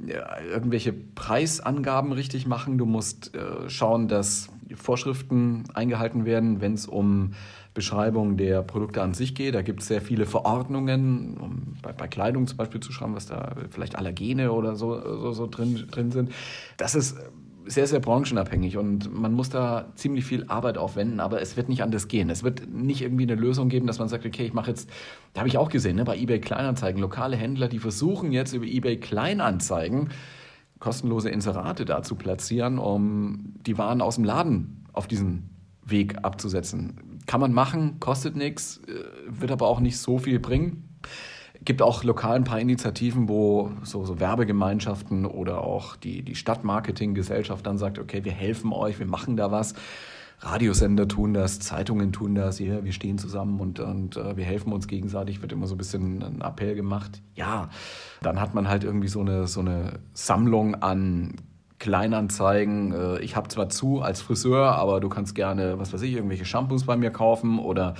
ja, 0.06 0.42
irgendwelche 0.42 0.92
Preisangaben 0.92 2.12
richtig 2.12 2.48
machen. 2.48 2.78
Du 2.78 2.86
musst 2.86 3.34
äh, 3.34 3.69
schauen, 3.69 4.10
dass 4.10 4.50
Vorschriften 4.75 5.63
eingehalten 5.74 6.25
werden, 6.25 6.60
wenn 6.60 6.74
es 6.74 6.86
um 6.86 7.31
Beschreibung 7.74 8.36
der 8.36 8.62
Produkte 8.62 9.02
an 9.02 9.13
sich 9.13 9.36
geht. 9.36 9.56
Da 9.56 9.62
gibt 9.62 9.80
es 9.80 9.88
sehr 9.88 10.02
viele 10.02 10.25
Verordnungen, 10.25 11.38
um 11.38 11.78
bei, 11.81 11.94
bei, 11.94 12.10
Kleidung 12.10 12.45
zum 12.45 12.57
Beispiel 12.57 12.81
zu 12.81 12.92
schreiben, 12.92 13.16
was 13.16 13.25
da 13.25 13.56
vielleicht 13.69 13.95
Allergene 13.95 14.52
oder 14.52 14.75
so, 14.75 15.00
so, 15.00 15.31
so 15.31 15.48
drin, 15.48 15.88
drin 15.90 16.12
sind. 16.12 16.34
Das 16.75 16.94
ist 16.94 17.16
sehr, 17.69 17.86
sehr 17.86 18.00
branchenabhängig 18.00 18.77
und 18.77 19.13
man 19.13 19.33
muss 19.33 19.50
da 19.50 19.92
ziemlich 19.94 20.25
viel 20.25 20.45
Arbeit 20.48 20.77
aufwenden, 20.77 21.19
aber 21.19 21.42
es 21.42 21.56
wird 21.56 21.69
nicht 21.69 21.83
anders 21.83 22.07
gehen. 22.07 22.30
Es 22.30 22.44
wird 22.44 22.68
nicht 22.68 23.01
irgendwie 23.01 23.24
eine 23.24 23.36
Lösung 23.36 23.69
geben, 23.69 23.86
dass 23.86 24.00
man 24.00 24.10
sagt, 24.10 24.25
okay, 24.25 24.45
ich 24.45 24.54
mache 24.54 24.71
jetzt, 24.71 24.89
da 25.33 25.42
habe 25.42 25.50
ich 25.50 25.57
auch 25.57 25.69
gesehen, 25.69 25.95
ne, 25.95 26.04
bei 26.04 26.18
eBay 26.18 26.39
Kleinanzeigen, 26.42 27.00
lokale 27.00 27.38
Händler, 27.38 27.68
die 27.68 27.77
versuchen 27.77 28.31
jetzt 28.31 28.54
über 28.54 28.66
eBay 28.66 28.98
Kleinanzeigen 28.98 30.10
kostenlose 30.80 31.30
Inserate 31.30 31.86
da 31.86 32.01
zu 32.01 32.16
platzieren, 32.16 32.80
um 32.80 33.54
die 33.66 33.77
Waren 33.77 34.01
aus 34.01 34.16
dem 34.16 34.24
Laden 34.24 34.85
auf 34.94 35.07
diesen 35.07 35.49
Weg 35.85 36.23
abzusetzen. 36.23 37.19
Kann 37.28 37.42
man 37.42 37.54
machen, 37.54 37.99
kostet 37.99 38.35
nichts, 38.35 38.81
äh, 38.88 39.04
wird 39.28 39.52
aber 39.52 39.68
auch 39.68 39.80
nicht 39.80 39.97
so 39.97 40.18
viel 40.18 40.40
bringen 40.40 40.90
gibt 41.69 41.83
auch 41.83 42.04
lokal 42.04 42.35
ein 42.35 42.45
paar 42.45 42.59
Initiativen, 42.59 43.30
wo 43.30 43.69
so, 43.83 44.04
so 44.04 44.19
Werbegemeinschaften 44.19 45.28
oder 45.28 45.64
auch 45.64 45.97
die, 45.97 46.23
die 46.23 46.33
Stadtmarketinggesellschaft 46.33 47.64
dann 47.64 47.78
sagt, 47.78 47.99
okay, 47.99 48.26
wir 48.26 48.31
helfen 48.31 48.73
euch, 48.73 48.97
wir 48.97 49.06
machen 49.06 49.38
da 49.38 49.52
was. 49.52 49.76
Radiosender 50.40 51.07
tun 51.07 51.35
das, 51.35 51.59
Zeitungen 51.59 52.11
tun 52.11 52.33
das, 52.33 52.57
ja, 52.57 52.83
wir 52.83 52.92
stehen 52.92 53.19
zusammen 53.19 53.59
und, 53.59 53.80
und 53.80 54.18
äh, 54.18 54.35
wir 54.35 54.45
helfen 54.45 54.73
uns 54.73 54.88
gegenseitig, 54.88 55.44
wird 55.44 55.52
immer 55.52 55.68
so 55.68 55.76
ein 55.76 55.78
bisschen 55.78 56.23
ein 56.23 56.42
Appell 56.42 56.73
gemacht. 56.73 57.21
Ja, 57.35 57.69
dann 58.23 58.42
hat 58.42 58.56
man 58.56 58.68
halt 58.68 58.83
irgendwie 58.83 59.07
so 59.07 59.21
eine, 59.21 59.45
so 59.45 59.59
eine 59.59 59.99
Sammlung 60.16 60.73
an 60.73 61.35
Kleinanzeigen. 61.78 62.94
Äh, 62.94 63.19
ich 63.19 63.35
habe 63.35 63.47
zwar 63.49 63.69
zu 63.69 64.02
als 64.02 64.23
Friseur, 64.23 64.73
aber 64.73 65.02
du 65.02 65.09
kannst 65.09 65.35
gerne, 65.35 65.78
was 65.78 65.94
weiß 65.94 66.02
ich, 66.02 66.14
irgendwelche 66.14 66.45
Shampoos 66.45 66.85
bei 66.85 66.97
mir 66.97 67.11
kaufen 67.11 67.59
oder 67.59 67.94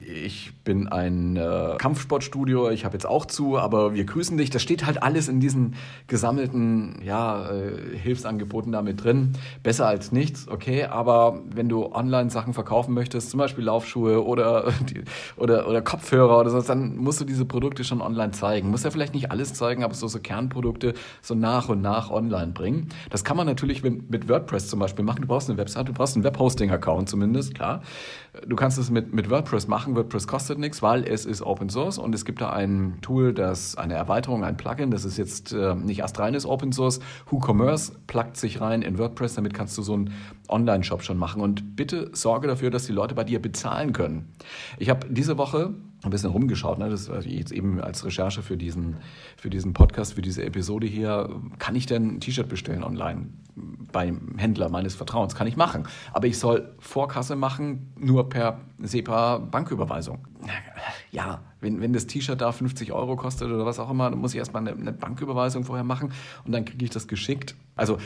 ich 0.00 0.52
bin 0.64 0.88
ein 0.88 1.36
äh, 1.36 1.76
Kampfsportstudio, 1.78 2.70
ich 2.70 2.84
habe 2.84 2.94
jetzt 2.94 3.06
auch 3.06 3.26
zu, 3.26 3.58
aber 3.58 3.94
wir 3.94 4.04
grüßen 4.04 4.36
dich. 4.36 4.50
Das 4.50 4.62
steht 4.62 4.86
halt 4.86 5.02
alles 5.02 5.28
in 5.28 5.40
diesen 5.40 5.74
gesammelten 6.06 7.00
ja, 7.04 7.50
äh, 7.50 7.96
Hilfsangeboten 7.96 8.72
damit 8.72 9.02
drin. 9.02 9.32
Besser 9.62 9.86
als 9.86 10.12
nichts, 10.12 10.48
okay, 10.48 10.84
aber 10.84 11.40
wenn 11.52 11.68
du 11.68 11.92
online 11.92 12.30
Sachen 12.30 12.54
verkaufen 12.54 12.94
möchtest, 12.94 13.30
zum 13.30 13.38
Beispiel 13.38 13.64
Laufschuhe 13.64 14.24
oder, 14.24 14.72
oder, 15.36 15.68
oder 15.68 15.82
Kopfhörer 15.82 16.38
oder 16.38 16.50
so, 16.50 16.60
dann 16.60 16.96
musst 16.96 17.20
du 17.20 17.24
diese 17.24 17.44
Produkte 17.44 17.84
schon 17.84 18.00
online 18.00 18.32
zeigen. 18.32 18.70
Musst 18.70 18.84
ja 18.84 18.90
vielleicht 18.90 19.14
nicht 19.14 19.30
alles 19.30 19.54
zeigen, 19.54 19.84
aber 19.84 19.94
so, 19.94 20.06
so 20.08 20.18
Kernprodukte 20.18 20.94
so 21.20 21.34
nach 21.34 21.68
und 21.68 21.82
nach 21.82 22.10
online 22.10 22.52
bringen. 22.52 22.88
Das 23.10 23.24
kann 23.24 23.36
man 23.36 23.46
natürlich 23.46 23.82
mit, 23.82 24.10
mit 24.10 24.28
WordPress 24.28 24.68
zum 24.68 24.78
Beispiel 24.78 25.04
machen. 25.04 25.22
Du 25.22 25.28
brauchst 25.28 25.48
eine 25.48 25.58
Website, 25.58 25.88
du 25.88 25.92
brauchst 25.92 26.16
einen 26.16 26.24
Webhosting-Account 26.24 27.08
zumindest, 27.08 27.54
klar. 27.54 27.82
Du 28.46 28.56
kannst 28.56 28.78
es 28.78 28.90
mit, 28.90 29.12
mit 29.12 29.28
WordPress 29.28 29.68
machen. 29.68 29.94
WordPress 29.94 30.26
kostet 30.26 30.51
kostet 30.52 30.60
nichts, 30.60 30.82
weil 30.82 31.04
es 31.04 31.24
ist 31.24 31.40
Open 31.40 31.70
Source 31.70 31.96
und 31.96 32.14
es 32.14 32.26
gibt 32.26 32.42
da 32.42 32.50
ein 32.50 32.98
Tool, 33.00 33.32
das 33.32 33.74
eine 33.78 33.94
Erweiterung, 33.94 34.44
ein 34.44 34.58
Plugin, 34.58 34.90
das 34.90 35.06
ist 35.06 35.16
jetzt 35.16 35.54
äh, 35.54 35.74
nicht 35.74 36.04
astreines 36.04 36.44
Open 36.44 36.72
Source. 36.72 37.00
WhoCommerce 37.30 37.92
pluggt 38.06 38.36
sich 38.36 38.60
rein 38.60 38.82
in 38.82 38.98
WordPress, 38.98 39.34
damit 39.34 39.54
kannst 39.54 39.78
du 39.78 39.82
so 39.82 39.94
einen 39.94 40.12
Online-Shop 40.50 41.02
schon 41.02 41.16
machen. 41.16 41.40
Und 41.40 41.74
bitte 41.74 42.10
sorge 42.12 42.48
dafür, 42.48 42.70
dass 42.70 42.84
die 42.84 42.92
Leute 42.92 43.14
bei 43.14 43.24
dir 43.24 43.40
bezahlen 43.40 43.94
können. 43.94 44.30
Ich 44.78 44.90
habe 44.90 45.06
diese 45.08 45.38
Woche 45.38 45.72
ein 46.04 46.10
bisschen 46.10 46.30
rumgeschaut. 46.30 46.78
Ne? 46.78 46.88
Das 46.88 47.08
war 47.08 47.22
jetzt 47.22 47.52
eben 47.52 47.80
als 47.80 48.04
Recherche 48.04 48.42
für 48.42 48.56
diesen, 48.56 48.96
für 49.36 49.50
diesen 49.50 49.72
Podcast, 49.72 50.14
für 50.14 50.22
diese 50.22 50.44
Episode 50.44 50.86
hier. 50.86 51.28
Kann 51.58 51.76
ich 51.76 51.86
denn 51.86 52.16
ein 52.16 52.20
T-Shirt 52.20 52.48
bestellen 52.48 52.82
online 52.82 53.28
beim 53.92 54.36
Händler 54.38 54.68
meines 54.68 54.94
Vertrauens? 54.94 55.34
Kann 55.34 55.46
ich 55.46 55.56
machen. 55.56 55.84
Aber 56.12 56.26
ich 56.26 56.38
soll 56.38 56.74
Vorkasse 56.80 57.36
machen, 57.36 57.92
nur 57.98 58.28
per 58.28 58.60
SEPA-Banküberweisung. 58.80 60.26
Ja, 61.12 61.42
wenn, 61.60 61.80
wenn 61.80 61.92
das 61.92 62.06
T-Shirt 62.06 62.40
da 62.40 62.50
50 62.50 62.92
Euro 62.92 63.16
kostet 63.16 63.50
oder 63.50 63.64
was 63.64 63.78
auch 63.78 63.90
immer, 63.90 64.10
dann 64.10 64.18
muss 64.18 64.32
ich 64.32 64.38
erstmal 64.38 64.66
eine, 64.66 64.78
eine 64.78 64.92
Banküberweisung 64.92 65.64
vorher 65.64 65.84
machen 65.84 66.12
und 66.44 66.52
dann 66.52 66.64
kriege 66.64 66.84
ich 66.84 66.90
das 66.90 67.06
geschickt. 67.06 67.54
Also 67.76 67.98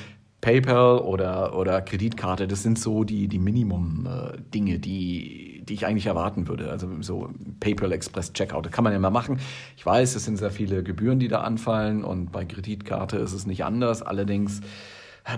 PayPal 0.42 0.98
oder, 0.98 1.56
oder 1.56 1.80
Kreditkarte, 1.80 2.46
das 2.46 2.62
sind 2.62 2.78
so 2.78 3.04
die, 3.04 3.26
die 3.28 3.38
Minimum-Dinge, 3.38 4.74
äh, 4.74 4.78
die 4.78 5.55
die 5.68 5.75
ich 5.75 5.87
eigentlich 5.87 6.06
erwarten 6.06 6.49
würde. 6.49 6.70
Also 6.70 6.88
so 7.00 7.30
PayPal 7.61 7.92
Express 7.92 8.32
Checkout, 8.32 8.66
das 8.66 8.73
kann 8.73 8.85
man 8.85 8.92
ja 8.92 8.99
mal 8.99 9.11
machen. 9.11 9.40
Ich 9.76 9.85
weiß, 9.85 10.14
es 10.14 10.25
sind 10.25 10.37
sehr 10.37 10.50
viele 10.50 10.82
Gebühren, 10.82 11.18
die 11.18 11.28
da 11.28 11.40
anfallen 11.40 12.04
und 12.04 12.32
bei 12.32 12.44
Kreditkarte 12.44 13.16
ist 13.18 13.32
es 13.32 13.46
nicht 13.46 13.64
anders. 13.64 14.02
Allerdings 14.02 14.61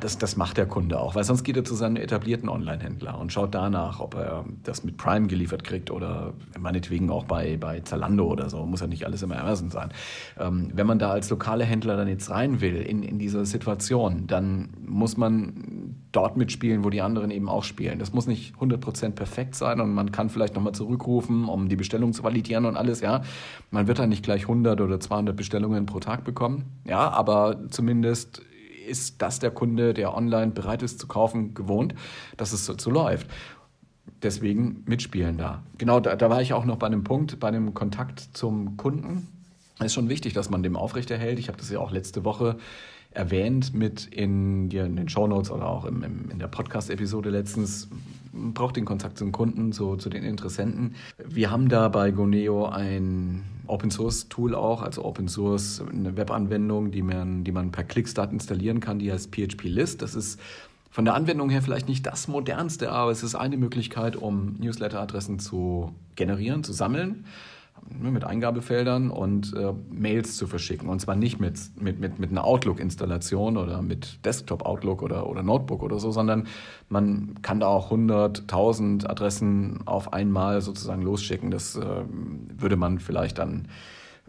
das, 0.01 0.19
das 0.19 0.37
macht 0.37 0.59
der 0.59 0.67
Kunde 0.67 1.01
auch, 1.01 1.15
weil 1.15 1.25
sonst 1.25 1.45
geht 1.45 1.57
er 1.57 1.65
zu 1.65 1.75
seinem 1.75 1.97
etablierten 1.97 2.51
Online-Händler 2.51 3.19
und 3.19 3.33
schaut 3.33 3.55
danach, 3.55 4.01
ob 4.01 4.17
er 4.17 4.45
das 4.63 4.85
mit 4.85 4.99
Prime 4.99 5.29
geliefert 5.29 5.65
kriegt 5.65 5.91
oder 5.91 6.35
meinetwegen 6.59 7.09
auch 7.09 7.25
bei, 7.25 7.57
bei 7.57 7.81
Zalando 7.81 8.27
oder 8.27 8.51
so. 8.51 8.67
Muss 8.67 8.81
ja 8.81 8.87
nicht 8.87 9.07
alles 9.07 9.23
immer 9.23 9.41
Amazon 9.41 9.71
sein. 9.71 9.91
Ähm, 10.39 10.71
wenn 10.75 10.87
man 10.87 10.99
da 10.99 11.11
als 11.11 11.31
lokale 11.31 11.65
Händler 11.65 11.97
dann 11.97 12.07
jetzt 12.07 12.29
rein 12.29 12.61
will 12.61 12.77
in, 12.77 13.03
in 13.03 13.19
diese 13.19 13.47
Situation, 13.47 14.27
dann 14.27 14.69
muss 14.87 15.17
man 15.17 15.95
dort 16.13 16.37
mitspielen, 16.37 16.85
wo 16.85 16.91
die 16.91 17.01
anderen 17.01 17.31
eben 17.31 17.49
auch 17.49 17.65
spielen. 17.65 17.99
Das 17.99 18.13
muss 18.13 18.27
nicht 18.27 18.57
100% 18.57 19.13
perfekt 19.13 19.55
sein 19.55 19.81
und 19.81 19.95
man 19.95 20.13
kann 20.13 20.29
vielleicht 20.29 20.55
nochmal 20.55 20.75
zurückrufen, 20.75 21.47
um 21.47 21.71
die 21.71 21.77
Bestellung 21.77 22.13
zu 22.13 22.23
validieren 22.23 22.67
und 22.67 22.77
alles, 22.77 23.01
ja. 23.01 23.23
Man 23.71 23.87
wird 23.87 23.99
dann 23.99 24.11
nicht 24.11 24.23
gleich 24.23 24.43
100 24.43 24.83
oder 24.83 25.01
200 25.01 25.35
Bestellungen 25.35 25.87
pro 25.87 25.99
Tag 26.01 26.25
bekommen, 26.25 26.65
ja, 26.85 27.09
aber 27.11 27.69
zumindest 27.71 28.43
ist 28.89 29.23
das 29.23 29.39
der 29.39 29.51
Kunde, 29.51 29.95
der 29.95 30.15
online 30.15 30.53
bereit 30.53 30.83
ist 30.83 30.99
zu 30.99 31.07
kaufen, 31.07 31.55
gewohnt, 31.55 31.95
dass 32.37 32.53
es 32.53 32.67
so, 32.67 32.75
so 32.77 32.91
läuft. 32.91 33.29
Deswegen 34.23 34.83
mitspielen 34.87 35.37
da. 35.37 35.63
Genau, 35.77 36.01
da, 36.01 36.17
da 36.17 36.31
war 36.31 36.43
ich 36.43 36.53
auch 36.53 36.65
noch 36.65 36.77
bei 36.77 36.87
einem 36.87 37.05
Punkt, 37.05 37.39
bei 37.39 37.51
dem 37.51 37.75
Kontakt 37.75 38.21
zum 38.33 38.77
Kunden. 38.77 39.29
Es 39.79 39.87
ist 39.87 39.95
schon 39.95 40.09
wichtig, 40.09 40.33
dass 40.33 40.51
man 40.51 40.63
dem 40.63 40.77
aufrechterhält. 40.77 41.39
Ich 41.39 41.49
habe 41.49 41.59
das 41.59 41.71
ja 41.71 41.79
auch 41.79 41.93
letzte 41.93 42.25
Woche 42.25 42.57
erwähnt 43.11 43.75
mit 43.75 44.07
in, 44.07 44.71
in 44.71 44.97
den 44.97 45.09
Shownotes 45.09 45.51
oder 45.51 45.67
auch 45.67 45.85
im, 45.85 46.03
im, 46.03 46.31
in 46.31 46.39
der 46.39 46.49
Podcast-Episode 46.49 47.31
letztens, 47.31 47.89
braucht 48.33 48.77
den 48.77 48.85
Kontakt 48.85 49.19
zum 49.19 49.33
Kunden, 49.33 49.73
so, 49.73 49.97
zu 49.97 50.11
den 50.11 50.25
Interessenten. 50.25 50.95
Wir 51.25 51.51
haben 51.51 51.69
da 51.69 51.89
bei 51.89 52.11
Goneo 52.11 52.67
ein 52.67 53.45
Open 53.69 53.91
Source 53.91 54.29
Tool 54.29 54.55
auch, 54.55 54.83
also 54.83 55.05
Open 55.05 55.29
Source, 55.29 55.83
eine 55.89 56.17
Webanwendung, 56.17 56.91
die 56.91 57.03
man, 57.03 57.45
die 57.45 57.53
man 57.53 57.71
per 57.71 57.85
Klickstart 57.85 58.33
installieren 58.33 58.81
kann, 58.81 58.99
die 58.99 59.13
heißt 59.13 59.35
PHP 59.35 59.65
List. 59.65 60.03
Das 60.03 60.15
ist 60.15 60.41
von 60.91 61.05
der 61.05 61.15
Anwendung 61.15 61.51
her 61.51 61.63
vielleicht 61.63 61.89
nicht 61.89 62.07
das 62.07 62.29
modernste, 62.29 62.91
aber 62.91 63.11
es 63.11 63.23
ist 63.23 63.35
eine 63.35 63.57
Möglichkeit, 63.57 64.17
um 64.17 64.57
Newsletter-Adressen 64.59 65.39
zu 65.39 65.95
generieren, 66.17 66.65
zu 66.65 66.73
sammeln 66.73 67.25
mit 67.91 68.25
Eingabefeldern 68.25 69.11
und 69.11 69.55
äh, 69.55 69.73
Mails 69.91 70.37
zu 70.37 70.47
verschicken. 70.47 70.89
Und 70.89 71.01
zwar 71.01 71.17
nicht 71.17 71.41
mit, 71.41 71.59
mit, 71.81 72.01
mit, 72.01 72.19
mit 72.19 72.31
einer 72.31 72.45
Outlook-Installation 72.45 73.57
oder 73.57 73.83
mit 73.83 74.25
Desktop-Outlook 74.25 75.03
oder, 75.03 75.29
oder 75.29 75.43
Notebook 75.43 75.83
oder 75.83 75.99
so, 75.99 76.11
sondern 76.11 76.47
man 76.89 77.37
kann 77.43 77.61
da 77.61 77.67
auch 77.67 77.87
100, 77.87 78.43
1000 78.43 79.09
Adressen 79.09 79.81
auf 79.87 80.13
einmal 80.13 80.61
sozusagen 80.61 81.03
losschicken. 81.03 81.51
Das 81.51 81.77
äh, 81.77 81.85
würde 82.59 82.77
man 82.77 82.99
vielleicht 82.99 83.39
dann 83.39 83.69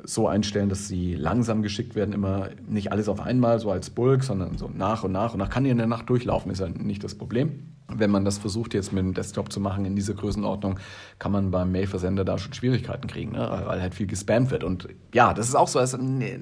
so 0.03 0.27
einstellen, 0.27 0.69
dass 0.69 0.87
sie 0.87 1.13
langsam 1.13 1.61
geschickt 1.61 1.95
werden, 1.95 2.13
immer 2.13 2.49
nicht 2.67 2.91
alles 2.91 3.09
auf 3.09 3.19
einmal, 3.19 3.59
so 3.59 3.69
als 3.69 3.89
Bulk, 3.89 4.23
sondern 4.23 4.57
so 4.57 4.69
nach 4.73 5.03
und 5.03 5.11
nach. 5.11 5.33
Und 5.33 5.39
nach 5.39 5.49
kann 5.49 5.65
die 5.65 5.69
in 5.69 5.77
der 5.77 5.87
Nacht 5.87 6.09
durchlaufen, 6.09 6.51
ist 6.51 6.59
ja 6.59 6.69
nicht 6.69 7.03
das 7.03 7.15
Problem 7.15 7.78
wenn 7.95 8.11
man 8.11 8.25
das 8.25 8.37
versucht 8.37 8.73
jetzt 8.73 8.93
mit 8.93 9.03
dem 9.03 9.13
Desktop 9.13 9.51
zu 9.51 9.59
machen 9.59 9.85
in 9.85 9.95
dieser 9.95 10.13
Größenordnung, 10.13 10.79
kann 11.17 11.31
man 11.31 11.51
beim 11.51 11.71
Mailversender 11.71 12.25
da 12.25 12.37
schon 12.37 12.53
Schwierigkeiten 12.53 13.07
kriegen, 13.07 13.31
ne? 13.31 13.63
weil 13.65 13.81
halt 13.81 13.95
viel 13.95 14.07
gespammt 14.07 14.51
wird. 14.51 14.63
Und 14.63 14.87
ja, 15.13 15.33
das 15.33 15.47
ist 15.47 15.55
auch 15.55 15.67
so, 15.67 15.79
also, 15.79 15.97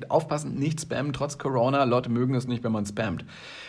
aufpassen, 0.10 0.56
nicht 0.56 0.82
spammen, 0.82 1.14
trotz 1.14 1.38
Corona. 1.38 1.84
Leute 1.84 2.10
mögen 2.10 2.36
es 2.36 2.48
nicht, 2.48 2.64
wenn 2.64 2.72
man 2.72 2.86
spammt. 2.86 3.26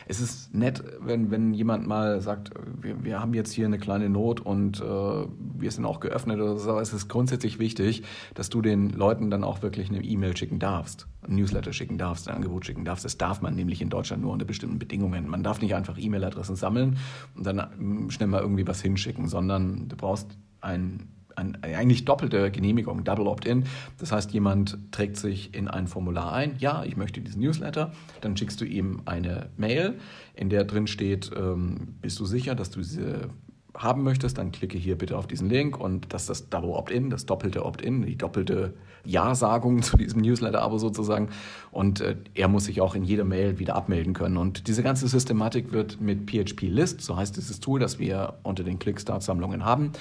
Es 0.06 0.20
ist 0.20 0.54
nett, 0.54 0.82
wenn, 1.00 1.30
wenn 1.30 1.52
jemand 1.52 1.86
mal 1.86 2.20
sagt, 2.20 2.50
wir, 2.80 3.04
wir 3.04 3.20
haben 3.20 3.34
jetzt 3.34 3.52
hier 3.52 3.66
eine 3.66 3.78
kleine 3.78 4.08
Not 4.08 4.40
und 4.40 4.80
äh, 4.80 4.84
wir 4.84 5.70
sind 5.70 5.84
auch 5.84 6.00
geöffnet 6.00 6.40
oder 6.40 6.56
so. 6.56 6.78
Es 6.78 6.92
ist 6.92 7.08
grundsätzlich 7.08 7.58
wichtig, 7.58 8.02
dass 8.34 8.48
du 8.48 8.62
den 8.62 8.90
Leuten 8.90 9.30
dann 9.30 9.44
auch 9.44 9.62
wirklich 9.62 9.90
eine 9.90 10.02
E-Mail 10.02 10.36
schicken 10.36 10.58
darfst, 10.58 11.06
ein 11.22 11.34
Newsletter 11.36 11.72
schicken 11.72 11.98
darfst, 11.98 12.28
ein 12.28 12.36
Angebot 12.36 12.64
schicken 12.64 12.84
darfst. 12.84 13.04
Das 13.04 13.18
darf 13.18 13.42
man 13.42 13.54
nämlich 13.54 13.82
in 13.82 13.90
Deutschland 13.90 14.22
nur 14.22 14.32
unter 14.32 14.46
bestimmten 14.46 14.78
Bedingungen. 14.78 15.28
Man 15.28 15.42
darf 15.42 15.60
nicht 15.60 15.74
einfach 15.74 15.98
E-Mail-Adressen 15.98 16.56
sammeln 16.56 16.96
und 17.36 17.46
dann 17.46 17.67
schnell 18.08 18.28
mal 18.28 18.40
irgendwie 18.40 18.66
was 18.66 18.82
hinschicken, 18.82 19.28
sondern 19.28 19.88
du 19.88 19.96
brauchst 19.96 20.36
ein 20.60 21.08
ein, 21.38 21.56
eigentlich 21.62 22.04
doppelte 22.04 22.50
Genehmigung, 22.50 23.04
Double 23.04 23.26
Opt-in. 23.26 23.64
Das 23.98 24.12
heißt, 24.12 24.32
jemand 24.32 24.76
trägt 24.90 25.16
sich 25.16 25.54
in 25.54 25.68
ein 25.68 25.86
Formular 25.86 26.32
ein, 26.32 26.56
ja, 26.58 26.84
ich 26.84 26.96
möchte 26.96 27.20
diesen 27.20 27.40
Newsletter, 27.40 27.92
dann 28.20 28.36
schickst 28.36 28.60
du 28.60 28.64
ihm 28.64 29.02
eine 29.06 29.48
Mail, 29.56 29.94
in 30.34 30.50
der 30.50 30.64
drin 30.64 30.86
steht, 30.86 31.30
ähm, 31.36 31.94
bist 32.02 32.18
du 32.18 32.26
sicher, 32.26 32.54
dass 32.54 32.70
du 32.70 32.80
diese 32.80 33.30
haben 33.78 34.02
möchtest, 34.02 34.38
dann 34.38 34.52
klicke 34.52 34.76
hier 34.76 34.98
bitte 34.98 35.16
auf 35.16 35.26
diesen 35.26 35.48
Link 35.48 35.78
und 35.78 36.12
das 36.12 36.22
ist 36.22 36.30
das 36.30 36.48
Double 36.50 36.70
Opt-in, 36.70 37.10
das 37.10 37.26
doppelte 37.26 37.64
Opt-in, 37.64 38.02
die 38.02 38.16
doppelte 38.16 38.74
Ja-Sagung 39.04 39.82
zu 39.82 39.96
diesem 39.96 40.20
Newsletter-Abo 40.20 40.78
sozusagen. 40.78 41.28
Und 41.70 42.00
äh, 42.00 42.16
er 42.34 42.48
muss 42.48 42.64
sich 42.64 42.80
auch 42.80 42.94
in 42.94 43.04
jeder 43.04 43.24
Mail 43.24 43.58
wieder 43.58 43.76
abmelden 43.76 44.14
können. 44.14 44.36
Und 44.36 44.68
diese 44.68 44.82
ganze 44.82 45.08
Systematik 45.08 45.72
wird 45.72 46.00
mit 46.00 46.30
PHP 46.30 46.62
List, 46.62 47.00
so 47.00 47.16
heißt 47.16 47.36
dieses 47.36 47.60
Tool, 47.60 47.80
das 47.80 47.98
wir 47.98 48.34
unter 48.42 48.64
den 48.64 48.78
Clickstart-Sammlungen 48.78 49.64
haben, 49.64 49.92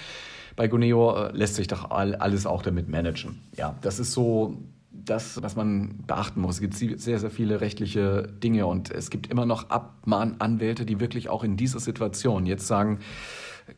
bei 0.55 0.67
Guneo 0.67 1.15
äh, 1.15 1.31
lässt 1.37 1.55
sich 1.55 1.67
doch 1.67 1.91
alles 1.91 2.45
auch 2.45 2.63
damit 2.63 2.89
managen. 2.89 3.41
Ja, 3.55 3.75
das 3.81 3.99
ist 3.99 4.11
so 4.11 4.57
das, 4.91 5.41
was 5.41 5.55
man 5.55 6.03
beachten 6.05 6.41
muss. 6.41 6.55
Es 6.55 6.61
gibt 6.61 6.73
sehr, 6.73 7.19
sehr 7.19 7.29
viele 7.29 7.61
rechtliche 7.61 8.27
Dinge 8.43 8.65
und 8.65 8.91
es 8.91 9.09
gibt 9.09 9.27
immer 9.27 9.45
noch 9.45 9.69
Abmahnanwälte, 9.69 10.85
die 10.85 10.99
wirklich 10.99 11.29
auch 11.29 11.43
in 11.43 11.55
dieser 11.55 11.79
Situation 11.79 12.45
jetzt 12.45 12.67
sagen, 12.67 12.99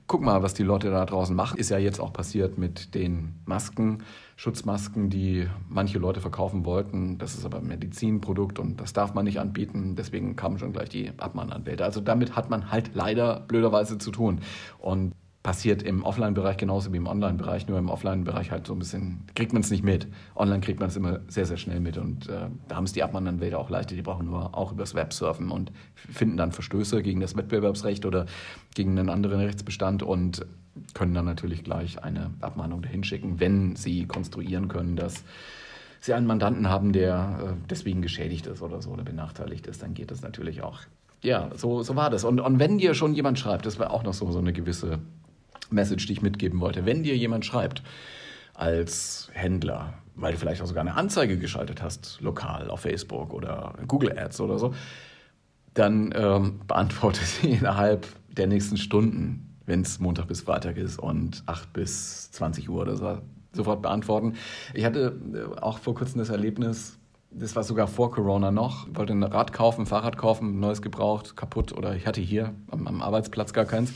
guck 0.07 0.21
mal, 0.21 0.43
was 0.43 0.53
die 0.53 0.63
Leute 0.63 0.89
da 0.89 1.05
draußen 1.05 1.35
machen. 1.35 1.57
Ist 1.57 1.69
ja 1.69 1.77
jetzt 1.77 1.99
auch 1.99 2.13
passiert 2.13 2.57
mit 2.57 2.95
den 2.95 3.39
Masken, 3.45 4.03
Schutzmasken, 4.35 5.09
die 5.09 5.47
manche 5.67 5.99
Leute 5.99 6.21
verkaufen 6.21 6.65
wollten. 6.65 7.17
Das 7.17 7.35
ist 7.35 7.45
aber 7.45 7.57
ein 7.57 7.67
Medizinprodukt 7.67 8.59
und 8.59 8.79
das 8.79 8.93
darf 8.93 9.13
man 9.13 9.25
nicht 9.25 9.39
anbieten. 9.39 9.95
Deswegen 9.95 10.35
kamen 10.35 10.59
schon 10.59 10.73
gleich 10.73 10.89
die 10.89 11.11
Abmahnanwälte. 11.17 11.83
Also 11.83 12.01
damit 12.01 12.35
hat 12.35 12.49
man 12.49 12.71
halt 12.71 12.91
leider 12.93 13.41
blöderweise 13.41 13.97
zu 13.97 14.11
tun. 14.11 14.41
Und 14.77 15.13
passiert 15.43 15.83
im 15.83 16.03
Offline-Bereich 16.03 16.57
genauso 16.57 16.91
wie 16.91 16.97
im 16.97 17.07
Online-Bereich, 17.07 17.67
nur 17.67 17.79
im 17.79 17.89
Offline-Bereich 17.89 18.51
halt 18.51 18.67
so 18.67 18.73
ein 18.73 18.79
bisschen, 18.79 19.21
kriegt 19.35 19.53
man 19.53 19.61
es 19.61 19.71
nicht 19.71 19.83
mit. 19.83 20.07
Online 20.35 20.59
kriegt 20.59 20.81
man 20.81 20.89
es 20.89 20.97
immer 20.97 21.21
sehr, 21.27 21.45
sehr 21.45 21.55
schnell 21.55 21.79
mit 21.79 21.97
und 21.97 22.27
äh, 22.27 22.47
da 22.67 22.75
haben 22.75 22.83
es 22.83 22.91
die 22.91 23.03
Abmahnanwälte 23.03 23.57
auch 23.57 23.69
leichter, 23.69 23.95
die 23.95 24.01
brauchen 24.01 24.25
nur 24.25 24.57
auch 24.57 24.73
übers 24.73 24.95
Web 24.95 25.13
surfen 25.13 25.49
und 25.49 25.71
finden 25.95 26.35
dann 26.35 26.51
Verstöße 26.51 27.01
gegen 27.01 27.21
das 27.21 27.37
Wettbewerbsrecht 27.37 28.05
oder 28.05 28.25
gegen 28.75 28.99
einen 28.99 29.09
anderen 29.09 29.39
Rechtsbestand 29.39 30.03
und 30.03 30.45
können 30.93 31.13
dann 31.13 31.25
natürlich 31.25 31.63
gleich 31.63 32.03
eine 32.03 32.31
Abmahnung 32.41 32.81
dahin 32.81 33.03
schicken, 33.05 33.39
wenn 33.39 33.77
sie 33.77 34.05
konstruieren 34.05 34.67
können, 34.67 34.97
dass 34.97 35.23
sie 36.01 36.13
einen 36.13 36.27
Mandanten 36.27 36.69
haben, 36.69 36.91
der 36.91 37.39
äh, 37.41 37.65
deswegen 37.69 38.01
geschädigt 38.01 38.45
ist 38.45 38.61
oder 38.61 38.81
so 38.81 38.91
oder 38.91 39.03
benachteiligt 39.03 39.67
ist, 39.67 39.83
dann 39.83 39.93
geht 39.93 40.11
das 40.11 40.21
natürlich 40.21 40.63
auch. 40.63 40.81
Ja, 41.21 41.49
so, 41.55 41.83
so 41.83 41.95
war 41.95 42.09
das. 42.09 42.23
Und, 42.23 42.39
und 42.39 42.59
wenn 42.59 42.77
dir 42.77 42.93
schon 42.93 43.13
jemand 43.13 43.39
schreibt, 43.39 43.65
das 43.65 43.79
war 43.79 43.91
auch 43.91 44.03
noch 44.03 44.13
so, 44.13 44.31
so 44.31 44.39
eine 44.39 44.53
gewisse 44.53 44.99
Message, 45.71 46.05
die 46.07 46.13
ich 46.13 46.21
mitgeben 46.21 46.59
wollte. 46.59 46.85
Wenn 46.85 47.03
dir 47.03 47.15
jemand 47.15 47.45
schreibt 47.45 47.83
als 48.53 49.29
Händler, 49.33 49.93
weil 50.15 50.33
du 50.33 50.37
vielleicht 50.37 50.61
auch 50.61 50.67
sogar 50.67 50.81
eine 50.81 50.95
Anzeige 50.95 51.37
geschaltet 51.37 51.81
hast, 51.81 52.19
lokal 52.21 52.69
auf 52.69 52.81
Facebook 52.81 53.33
oder 53.33 53.73
Google 53.87 54.17
Ads 54.17 54.41
oder 54.41 54.59
so, 54.59 54.73
dann 55.73 56.13
ähm, 56.15 56.59
beantworte 56.67 57.21
sie 57.23 57.51
innerhalb 57.51 58.07
der 58.35 58.47
nächsten 58.47 58.77
Stunden, 58.77 59.55
wenn 59.65 59.81
es 59.81 59.99
Montag 59.99 60.27
bis 60.27 60.41
Freitag 60.41 60.77
ist 60.77 60.99
und 60.99 61.43
8 61.45 61.71
bis 61.73 62.31
20 62.31 62.69
Uhr 62.69 62.81
oder 62.81 62.95
so, 62.95 63.19
sofort 63.53 63.81
beantworten. 63.81 64.33
Ich 64.73 64.85
hatte 64.85 65.19
äh, 65.33 65.59
auch 65.59 65.79
vor 65.79 65.95
kurzem 65.95 66.19
das 66.19 66.29
Erlebnis, 66.29 66.97
das 67.31 67.55
war 67.55 67.63
sogar 67.63 67.87
vor 67.87 68.11
Corona 68.11 68.51
noch, 68.51 68.87
wollte 68.93 69.13
ein 69.13 69.23
Rad 69.23 69.53
kaufen, 69.53 69.85
Fahrrad 69.85 70.17
kaufen, 70.17 70.59
neues 70.59 70.81
gebraucht, 70.81 71.37
kaputt 71.37 71.71
oder 71.71 71.95
ich 71.95 72.07
hatte 72.07 72.21
hier 72.21 72.53
am, 72.71 72.87
am 72.87 73.01
Arbeitsplatz 73.01 73.53
gar 73.53 73.65
keins 73.65 73.93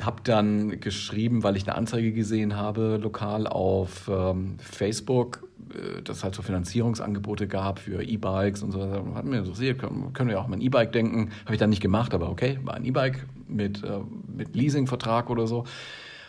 Habe 0.00 0.22
dann 0.24 0.80
geschrieben, 0.80 1.42
weil 1.42 1.56
ich 1.56 1.64
eine 1.64 1.76
Anzeige 1.76 2.12
gesehen 2.12 2.56
habe, 2.56 2.98
lokal 3.02 3.46
auf 3.46 4.08
ähm, 4.08 4.56
Facebook, 4.58 5.48
äh, 5.74 6.02
dass 6.02 6.18
es 6.18 6.24
halt 6.24 6.34
so 6.34 6.42
Finanzierungsangebote 6.42 7.48
gab 7.48 7.78
für 7.78 8.02
E-Bikes 8.02 8.62
und 8.62 8.72
so. 8.72 8.80
Hat 9.14 9.24
mir 9.24 9.38
interessiert, 9.38 9.78
können, 9.78 10.12
können 10.12 10.28
wir 10.28 10.40
auch 10.40 10.46
mal 10.46 10.56
ein 10.56 10.60
E-Bike 10.60 10.92
denken. 10.92 11.30
Habe 11.44 11.54
ich 11.54 11.60
dann 11.60 11.70
nicht 11.70 11.82
gemacht, 11.82 12.14
aber 12.14 12.30
okay, 12.30 12.58
war 12.62 12.74
ein 12.74 12.84
E-Bike 12.84 13.26
mit, 13.48 13.82
äh, 13.82 14.00
mit 14.26 14.54
Leasingvertrag 14.54 15.30
oder 15.30 15.46
so 15.46 15.64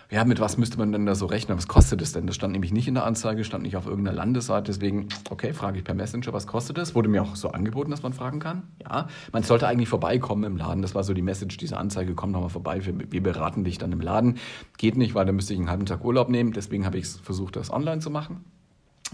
ja, 0.09 0.25
mit 0.25 0.39
was 0.39 0.57
müsste 0.57 0.77
man 0.77 0.91
denn 0.91 1.05
da 1.05 1.15
so 1.15 1.25
rechnen? 1.25 1.57
Was 1.57 1.67
kostet 1.67 2.01
es 2.01 2.11
denn? 2.11 2.27
Das 2.27 2.35
stand 2.35 2.53
nämlich 2.53 2.71
nicht 2.71 2.87
in 2.87 2.93
der 2.93 3.05
Anzeige, 3.05 3.43
stand 3.43 3.63
nicht 3.63 3.75
auf 3.75 3.87
irgendeiner 3.87 4.15
Landesseite. 4.15 4.71
Deswegen, 4.71 5.07
okay, 5.29 5.53
frage 5.53 5.77
ich 5.79 5.83
per 5.83 5.95
Messenger, 5.95 6.33
was 6.33 6.47
kostet 6.47 6.77
das? 6.77 6.95
Wurde 6.95 7.09
mir 7.09 7.23
auch 7.23 7.35
so 7.35 7.49
angeboten, 7.49 7.91
dass 7.91 8.03
man 8.03 8.13
fragen 8.13 8.39
kann. 8.39 8.63
Ja, 8.81 9.07
man 9.31 9.43
sollte 9.43 9.67
eigentlich 9.67 9.89
vorbeikommen 9.89 10.43
im 10.43 10.57
Laden. 10.57 10.81
Das 10.81 10.95
war 10.95 11.03
so 11.03 11.13
die 11.13 11.21
Message 11.21 11.57
dieser 11.57 11.79
Anzeige. 11.79 12.15
Komm 12.15 12.33
doch 12.33 12.41
mal 12.41 12.49
vorbei, 12.49 12.81
wir 12.85 13.23
beraten 13.23 13.63
dich 13.63 13.77
dann 13.77 13.91
im 13.91 14.01
Laden. 14.01 14.37
Geht 14.77 14.97
nicht, 14.97 15.15
weil 15.15 15.25
dann 15.25 15.35
müsste 15.35 15.53
ich 15.53 15.59
einen 15.59 15.69
halben 15.69 15.85
Tag 15.85 16.03
Urlaub 16.03 16.29
nehmen. 16.29 16.53
Deswegen 16.53 16.85
habe 16.85 16.97
ich 16.97 17.07
versucht, 17.07 17.55
das 17.55 17.71
online 17.71 17.99
zu 17.99 18.09
machen. 18.09 18.43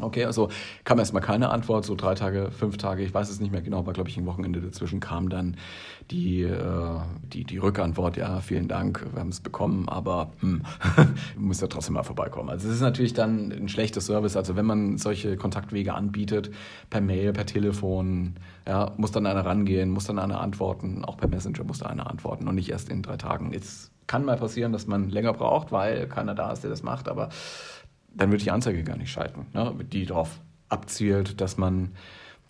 Okay, 0.01 0.25
also 0.25 0.49
kam 0.83 0.99
erstmal 0.99 1.21
keine 1.21 1.49
Antwort, 1.49 1.85
so 1.85 1.95
drei 1.95 2.15
Tage, 2.15 2.51
fünf 2.51 2.77
Tage, 2.77 3.03
ich 3.03 3.13
weiß 3.13 3.29
es 3.29 3.39
nicht 3.39 3.51
mehr 3.51 3.61
genau, 3.61 3.85
war 3.85 3.93
glaube 3.93 4.09
ich 4.09 4.17
ein 4.17 4.25
Wochenende 4.25 4.61
dazwischen, 4.61 4.99
kam 4.99 5.29
dann 5.29 5.57
die, 6.11 6.43
äh, 6.43 6.99
die, 7.23 7.43
die 7.43 7.57
Rückantwort, 7.57 8.17
ja, 8.17 8.39
vielen 8.41 8.67
Dank, 8.67 9.05
wir 9.13 9.19
haben 9.19 9.29
es 9.29 9.41
bekommen, 9.41 9.87
aber 9.89 10.31
hm, 10.39 10.63
du 11.35 11.41
musst 11.41 11.61
ja 11.61 11.67
trotzdem 11.67 11.95
mal 11.95 12.03
vorbeikommen. 12.03 12.49
Also 12.49 12.67
es 12.67 12.75
ist 12.75 12.81
natürlich 12.81 13.13
dann 13.13 13.51
ein 13.51 13.69
schlechter 13.69 14.01
Service, 14.01 14.35
also 14.35 14.55
wenn 14.55 14.65
man 14.65 14.97
solche 14.97 15.37
Kontaktwege 15.37 15.93
anbietet, 15.93 16.51
per 16.89 17.01
Mail, 17.01 17.33
per 17.33 17.45
Telefon, 17.45 18.35
ja, 18.67 18.91
muss 18.97 19.11
dann 19.11 19.25
einer 19.25 19.45
rangehen, 19.45 19.91
muss 19.91 20.05
dann 20.05 20.19
einer 20.19 20.41
antworten, 20.41 21.03
auch 21.05 21.17
per 21.17 21.27
Messenger 21.27 21.63
muss 21.63 21.79
da 21.79 21.87
einer 21.87 22.09
antworten 22.09 22.47
und 22.47 22.55
nicht 22.55 22.69
erst 22.69 22.89
in 22.89 23.01
drei 23.01 23.17
Tagen. 23.17 23.53
Es 23.53 23.91
kann 24.07 24.25
mal 24.25 24.37
passieren, 24.37 24.73
dass 24.73 24.87
man 24.87 25.09
länger 25.09 25.33
braucht, 25.33 25.71
weil 25.71 26.07
keiner 26.07 26.33
da 26.33 26.51
ist, 26.51 26.63
der 26.63 26.71
das 26.71 26.81
macht, 26.81 27.07
aber 27.07 27.29
dann 28.13 28.29
würde 28.29 28.37
ich 28.37 28.43
die 28.43 28.51
Anzeige 28.51 28.83
gar 28.83 28.97
nicht 28.97 29.11
schalten, 29.11 29.47
ne? 29.53 29.73
die 29.91 30.05
darauf 30.05 30.39
abzielt, 30.69 31.41
dass 31.41 31.57
man 31.57 31.91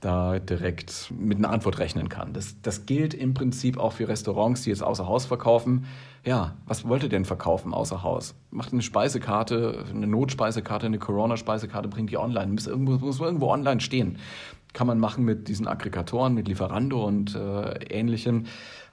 da 0.02 0.40
direkt 0.40 1.12
mit 1.18 1.40
einer 1.40 1.50
Antwort 1.50 1.80
rechnen 1.80 2.08
kann. 2.08 2.32
Das, 2.32 2.62
das 2.62 2.86
gilt 2.86 3.14
im 3.14 3.34
Prinzip 3.34 3.78
auch 3.78 3.94
für 3.94 4.08
Restaurants, 4.08 4.62
die 4.62 4.70
jetzt 4.70 4.82
außer 4.84 5.08
Haus 5.08 5.26
verkaufen. 5.26 5.86
Ja, 6.24 6.56
was 6.66 6.88
wollt 6.88 7.04
ihr 7.04 7.10
denn 7.10 7.26
verkaufen 7.26 7.74
außer 7.74 8.02
Haus? 8.02 8.36
Macht 8.50 8.72
eine 8.72 8.82
Speisekarte, 8.82 9.86
eine 9.94 10.08
Notspeisekarte, 10.08 10.86
eine 10.86 11.00
Corona-Speisekarte, 11.00 11.90
bringt 11.90 12.12
die 12.12 12.18
online. 12.18 12.54
Muss 12.54 12.68
irgendwo, 12.68 12.94
muss 12.94 13.20
irgendwo 13.20 13.50
online 13.50 13.82
stehen. 13.82 14.20
Kann 14.72 14.88
man 14.88 15.00
machen 15.00 15.26
mit 15.26 15.48
diesen 15.48 15.68
Aggregatoren, 15.68 16.34
mit 16.34 16.48
Lieferando 16.48 17.04
und 17.06 17.36
äh, 17.36 17.74
ähnlichem. 17.90 18.46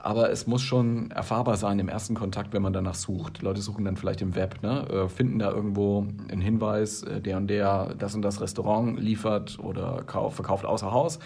Aber 0.07 0.31
es 0.31 0.47
muss 0.47 0.63
schon 0.63 1.11
erfahrbar 1.11 1.57
sein 1.57 1.81
im 1.81 1.89
ersten 1.89 2.15
Kontakt, 2.15 2.53
wenn 2.53 2.63
man 2.63 2.73
danach 2.73 2.95
sucht. 2.95 3.41
Die 3.41 3.45
Leute 3.45 3.61
suchen 3.61 3.85
dann 3.85 3.97
vielleicht 3.97 4.23
im 4.23 4.37
Web, 4.37 4.63
ne? 4.63 4.89
Äh, 4.89 5.09
finden 5.09 5.41
da 5.41 5.51
irgendwo 5.51 6.07
einen 6.29 6.41
Hinweis, 6.41 7.03
äh, 7.03 7.21
der 7.21 7.39
und 7.39 7.49
der 7.49 7.93
das 7.99 8.15
und 8.15 8.23
das 8.23 8.41
Restaurant 8.41 9.01
liefert 9.01 9.59
oder 9.59 10.05
verkauft 10.31 10.65
außer 10.65 10.93
Haus. 10.93 11.19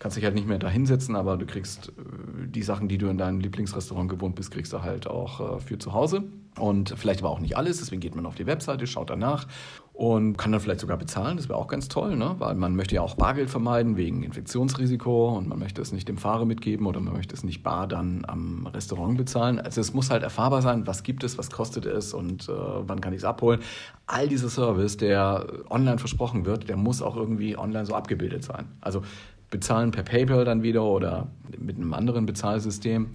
Kannst 0.00 0.16
dich 0.16 0.24
halt 0.24 0.34
nicht 0.34 0.48
mehr 0.48 0.58
da 0.58 0.68
hinsetzen, 0.68 1.14
aber 1.14 1.36
du 1.36 1.46
kriegst 1.46 1.90
äh, 1.90 2.48
die 2.48 2.64
Sachen, 2.64 2.88
die 2.88 2.98
du 2.98 3.06
in 3.06 3.18
deinem 3.18 3.38
Lieblingsrestaurant 3.38 4.10
gewohnt 4.10 4.34
bist, 4.34 4.50
kriegst 4.50 4.72
du 4.72 4.82
halt 4.82 5.06
auch 5.06 5.60
für 5.60 5.78
zu 5.78 5.92
Hause. 5.92 6.24
Und 6.58 6.94
vielleicht 6.96 7.20
aber 7.20 7.30
auch 7.30 7.40
nicht 7.40 7.56
alles, 7.56 7.78
deswegen 7.78 8.00
geht 8.00 8.14
man 8.14 8.26
auf 8.26 8.36
die 8.36 8.46
Webseite, 8.46 8.86
schaut 8.86 9.10
danach 9.10 9.46
und 9.94 10.36
kann 10.36 10.50
dann 10.50 10.60
vielleicht 10.60 10.80
sogar 10.80 10.96
bezahlen. 10.96 11.36
Das 11.36 11.48
wäre 11.48 11.58
auch 11.58 11.68
ganz 11.68 11.88
toll, 11.88 12.16
ne? 12.16 12.34
weil 12.38 12.56
man 12.56 12.74
möchte 12.74 12.96
ja 12.96 13.02
auch 13.02 13.14
Bargeld 13.14 13.48
vermeiden 13.48 13.96
wegen 13.96 14.24
Infektionsrisiko 14.24 15.36
und 15.36 15.48
man 15.48 15.58
möchte 15.58 15.80
es 15.80 15.92
nicht 15.92 16.08
dem 16.08 16.18
Fahrer 16.18 16.44
mitgeben 16.44 16.86
oder 16.86 17.00
man 17.00 17.14
möchte 17.14 17.34
es 17.34 17.44
nicht 17.44 17.62
bar 17.62 17.86
dann 17.86 18.23
am 18.28 18.66
Restaurant 18.66 19.16
bezahlen. 19.16 19.58
Also 19.58 19.80
es 19.80 19.94
muss 19.94 20.10
halt 20.10 20.22
erfahrbar 20.22 20.62
sein, 20.62 20.86
was 20.86 21.02
gibt 21.02 21.24
es, 21.24 21.38
was 21.38 21.50
kostet 21.50 21.86
es 21.86 22.14
und 22.14 22.48
äh, 22.48 22.52
wann 22.52 23.00
kann 23.00 23.12
ich 23.12 23.18
es 23.18 23.24
abholen. 23.24 23.60
All 24.06 24.28
dieser 24.28 24.48
Service, 24.48 24.96
der 24.96 25.46
online 25.70 25.98
versprochen 25.98 26.44
wird, 26.44 26.68
der 26.68 26.76
muss 26.76 27.02
auch 27.02 27.16
irgendwie 27.16 27.56
online 27.56 27.86
so 27.86 27.94
abgebildet 27.94 28.44
sein. 28.44 28.66
Also 28.80 29.02
bezahlen 29.50 29.90
per 29.90 30.02
PayPal 30.02 30.44
dann 30.44 30.62
wieder 30.62 30.82
oder 30.82 31.28
mit 31.58 31.76
einem 31.76 31.94
anderen 31.94 32.26
Bezahlsystem. 32.26 33.08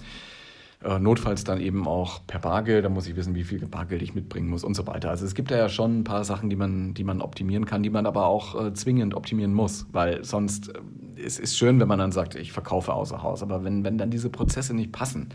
Äh, 0.82 0.98
notfalls 0.98 1.44
dann 1.44 1.60
eben 1.60 1.86
auch 1.88 2.22
per 2.26 2.40
Bargeld, 2.40 2.86
da 2.86 2.90
muss 2.90 3.06
ich 3.06 3.18
wissen, 3.18 3.36
wie 3.36 3.44
viel 3.44 3.66
Bargeld 3.68 4.02
ich 4.02 4.16
mitbringen 4.16 4.48
muss 4.48 4.64
und 4.64 4.76
so 4.76 4.88
weiter. 4.88 5.10
Also 5.10 5.26
es 5.26 5.36
gibt 5.36 5.52
da 5.52 5.58
ja 5.58 5.68
schon 5.68 6.00
ein 6.00 6.04
paar 6.06 6.24
Sachen, 6.24 6.50
die 6.50 6.56
man, 6.56 6.94
die 6.94 7.04
man 7.04 7.22
optimieren 7.22 7.66
kann, 7.66 7.84
die 7.84 7.90
man 7.90 8.06
aber 8.06 8.28
auch 8.28 8.68
äh, 8.68 8.74
zwingend 8.74 9.14
optimieren 9.14 9.54
muss, 9.54 9.88
weil 9.92 10.24
sonst 10.24 10.70
äh, 10.70 10.80
es 11.24 11.40
ist 11.40 11.58
schön, 11.58 11.80
wenn 11.80 11.88
man 11.88 12.00
dann 12.00 12.12
sagt, 12.12 12.36
ich 12.36 12.52
verkaufe 12.52 12.94
außer 12.94 13.22
Haus, 13.24 13.44
aber 13.44 13.64
wenn, 13.64 13.84
wenn 13.84 13.98
dann 13.98 14.12
diese 14.12 14.30
Prozesse 14.30 14.74
nicht 14.74 14.92
passen, 14.92 15.30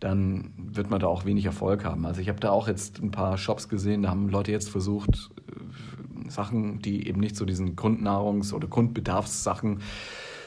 dann 0.00 0.52
wird 0.56 0.90
man 0.90 1.00
da 1.00 1.06
auch 1.06 1.24
wenig 1.24 1.46
Erfolg 1.46 1.84
haben. 1.84 2.04
Also 2.04 2.20
ich 2.20 2.28
habe 2.28 2.40
da 2.40 2.50
auch 2.50 2.68
jetzt 2.68 3.00
ein 3.02 3.10
paar 3.10 3.38
Shops 3.38 3.68
gesehen, 3.68 4.02
da 4.02 4.10
haben 4.10 4.28
Leute 4.28 4.52
jetzt 4.52 4.68
versucht, 4.68 5.30
äh, 5.48 6.30
Sachen, 6.30 6.80
die 6.80 7.08
eben 7.08 7.20
nicht 7.20 7.36
zu 7.36 7.40
so 7.40 7.46
diesen 7.46 7.76
Grundnahrungs- 7.76 8.52
oder 8.52 8.68
Grundbedarfssachen 8.68 9.80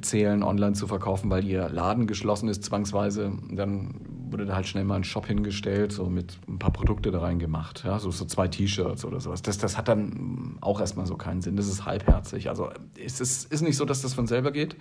zählen, 0.02 0.44
online 0.44 0.74
zu 0.74 0.88
verkaufen, 0.88 1.30
weil 1.30 1.46
ihr 1.46 1.70
Laden 1.70 2.08
geschlossen 2.08 2.50
ist 2.50 2.64
zwangsweise. 2.64 3.32
Dann 3.52 3.96
wurde 4.32 4.46
da 4.46 4.56
halt 4.56 4.68
schnell 4.68 4.84
mal 4.84 4.96
ein 4.96 5.04
Shop 5.04 5.28
hingestellt, 5.28 5.92
so 5.92 6.06
mit 6.06 6.38
ein 6.48 6.60
paar 6.60 6.72
Produkte 6.72 7.12
da 7.12 7.20
reingemacht, 7.20 7.84
ja, 7.84 8.00
so, 8.00 8.12
so 8.12 8.26
zwei 8.26 8.48
T-Shirts 8.48 9.06
oder 9.06 9.20
sowas. 9.20 9.42
Das, 9.42 9.58
das 9.58 9.78
hat 9.78 9.88
dann 9.88 10.58
auch 10.62 10.80
erstmal 10.80 11.06
so 11.06 11.16
keinen 11.16 11.42
Sinn. 11.42 11.56
Das 11.56 11.68
ist 11.68 11.86
halbherzig. 11.86 12.50
Also 12.50 12.70
es 12.98 13.20
ist, 13.20 13.52
ist 13.52 13.62
nicht 13.62 13.78
so, 13.78 13.86
dass 13.86 14.02
das 14.02 14.14
von 14.14 14.28
selber 14.28 14.52
geht. 14.52 14.76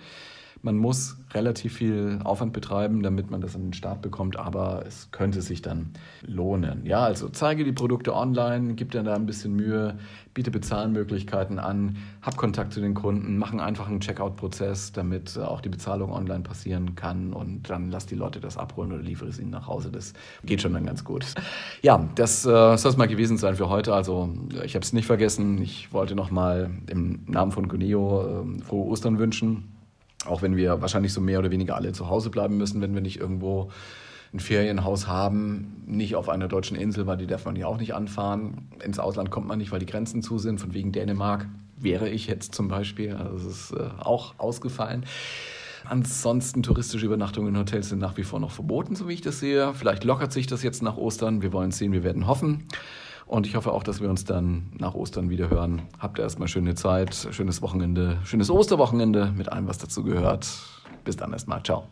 Man 0.61 0.77
muss 0.77 1.17
relativ 1.33 1.73
viel 1.73 2.19
Aufwand 2.23 2.53
betreiben, 2.53 3.01
damit 3.01 3.31
man 3.31 3.39
das 3.39 3.55
an 3.55 3.63
den 3.63 3.73
Start 3.73 4.01
bekommt, 4.01 4.37
aber 4.37 4.83
es 4.85 5.09
könnte 5.11 5.41
sich 5.41 5.61
dann 5.61 5.91
lohnen. 6.21 6.85
Ja, 6.85 7.01
also 7.03 7.29
zeige 7.29 7.63
die 7.63 7.71
Produkte 7.71 8.13
online, 8.13 8.73
gib 8.73 8.91
dir 8.91 9.03
da 9.03 9.15
ein 9.15 9.25
bisschen 9.25 9.55
Mühe, 9.55 9.97
biete 10.33 10.51
Bezahlmöglichkeiten 10.51 11.59
an, 11.59 11.97
hab 12.21 12.35
Kontakt 12.35 12.73
zu 12.73 12.81
den 12.81 12.93
Kunden, 12.93 13.37
mach 13.37 13.51
einen 13.51 13.59
einfachen 13.59 13.99
Checkout-Prozess, 13.99 14.91
damit 14.91 15.37
auch 15.37 15.61
die 15.61 15.69
Bezahlung 15.69 16.11
online 16.11 16.41
passieren 16.41 16.95
kann 16.95 17.33
und 17.33 17.69
dann 17.69 17.89
lass 17.89 18.05
die 18.05 18.15
Leute 18.15 18.39
das 18.39 18.57
abholen 18.57 18.91
oder 18.91 19.01
liefere 19.01 19.29
es 19.29 19.39
ihnen 19.39 19.51
nach 19.51 19.67
Hause. 19.67 19.91
Das 19.91 20.13
geht 20.43 20.61
schon 20.61 20.73
dann 20.73 20.85
ganz 20.85 21.03
gut. 21.03 21.25
Ja, 21.81 22.07
das 22.15 22.45
äh, 22.45 22.77
soll 22.77 22.91
es 22.91 22.97
mal 22.97 23.07
gewesen 23.07 23.37
sein 23.37 23.55
für 23.55 23.69
heute. 23.69 23.93
Also 23.93 24.29
ich 24.63 24.75
habe 24.75 24.83
es 24.83 24.93
nicht 24.93 25.05
vergessen. 25.05 25.61
Ich 25.61 25.93
wollte 25.93 26.15
nochmal 26.15 26.69
im 26.87 27.21
Namen 27.27 27.51
von 27.51 27.67
Guneo 27.67 28.43
äh, 28.43 28.61
frohe 28.63 28.87
Ostern 28.87 29.19
wünschen. 29.19 29.78
Auch 30.25 30.41
wenn 30.41 30.55
wir 30.55 30.81
wahrscheinlich 30.81 31.13
so 31.13 31.21
mehr 31.21 31.39
oder 31.39 31.51
weniger 31.51 31.75
alle 31.75 31.91
zu 31.93 32.09
Hause 32.09 32.29
bleiben 32.29 32.57
müssen, 32.57 32.81
wenn 32.81 32.93
wir 32.93 33.01
nicht 33.01 33.19
irgendwo 33.19 33.71
ein 34.33 34.39
Ferienhaus 34.39 35.07
haben, 35.07 35.83
nicht 35.87 36.15
auf 36.15 36.29
einer 36.29 36.47
deutschen 36.47 36.77
Insel, 36.77 37.07
weil 37.07 37.17
die 37.17 37.25
darf 37.25 37.45
man 37.45 37.55
ja 37.55 37.67
auch 37.67 37.77
nicht 37.77 37.95
anfahren. 37.95 38.69
Ins 38.83 38.99
Ausland 38.99 39.31
kommt 39.31 39.47
man 39.47 39.57
nicht, 39.57 39.71
weil 39.71 39.79
die 39.79 39.85
Grenzen 39.85 40.21
zu 40.21 40.37
sind. 40.37 40.59
Von 40.59 40.73
wegen 40.73 40.91
Dänemark 40.91 41.47
wäre 41.77 42.09
ich 42.09 42.27
jetzt 42.27 42.53
zum 42.53 42.67
Beispiel. 42.67 43.15
Also 43.15 43.35
es 43.35 43.45
ist 43.45 43.71
äh, 43.71 43.89
auch 43.99 44.35
ausgefallen. 44.37 45.05
Ansonsten 45.85 46.61
touristische 46.61 47.05
Übernachtungen 47.05 47.55
in 47.55 47.59
Hotels 47.59 47.89
sind 47.89 47.99
nach 47.99 48.17
wie 48.17 48.23
vor 48.23 48.39
noch 48.39 48.51
verboten, 48.51 48.95
so 48.95 49.07
wie 49.07 49.13
ich 49.13 49.21
das 49.21 49.39
sehe. 49.39 49.73
Vielleicht 49.73 50.03
lockert 50.03 50.31
sich 50.31 50.45
das 50.45 50.61
jetzt 50.61 50.83
nach 50.83 50.97
Ostern. 50.97 51.41
Wir 51.41 51.51
wollen 51.51 51.71
sehen, 51.71 51.91
wir 51.91 52.03
werden 52.03 52.27
hoffen. 52.27 52.65
Und 53.29 53.45
ich 53.45 53.55
hoffe 53.55 53.71
auch, 53.71 53.83
dass 53.83 54.01
wir 54.01 54.09
uns 54.09 54.25
dann 54.25 54.71
nach 54.79 54.95
Ostern 54.95 55.29
wieder 55.29 55.51
hören. 55.51 55.83
Habt 55.99 56.17
erstmal 56.17 56.47
schöne 56.47 56.73
Zeit, 56.73 57.13
schönes 57.29 57.61
Wochenende, 57.61 58.17
schönes 58.23 58.49
Osterwochenende 58.49 59.31
mit 59.37 59.51
allem, 59.51 59.67
was 59.67 59.77
dazu 59.77 60.03
gehört. 60.03 60.47
Bis 61.05 61.15
dann 61.15 61.31
erstmal. 61.31 61.61
Ciao. 61.61 61.85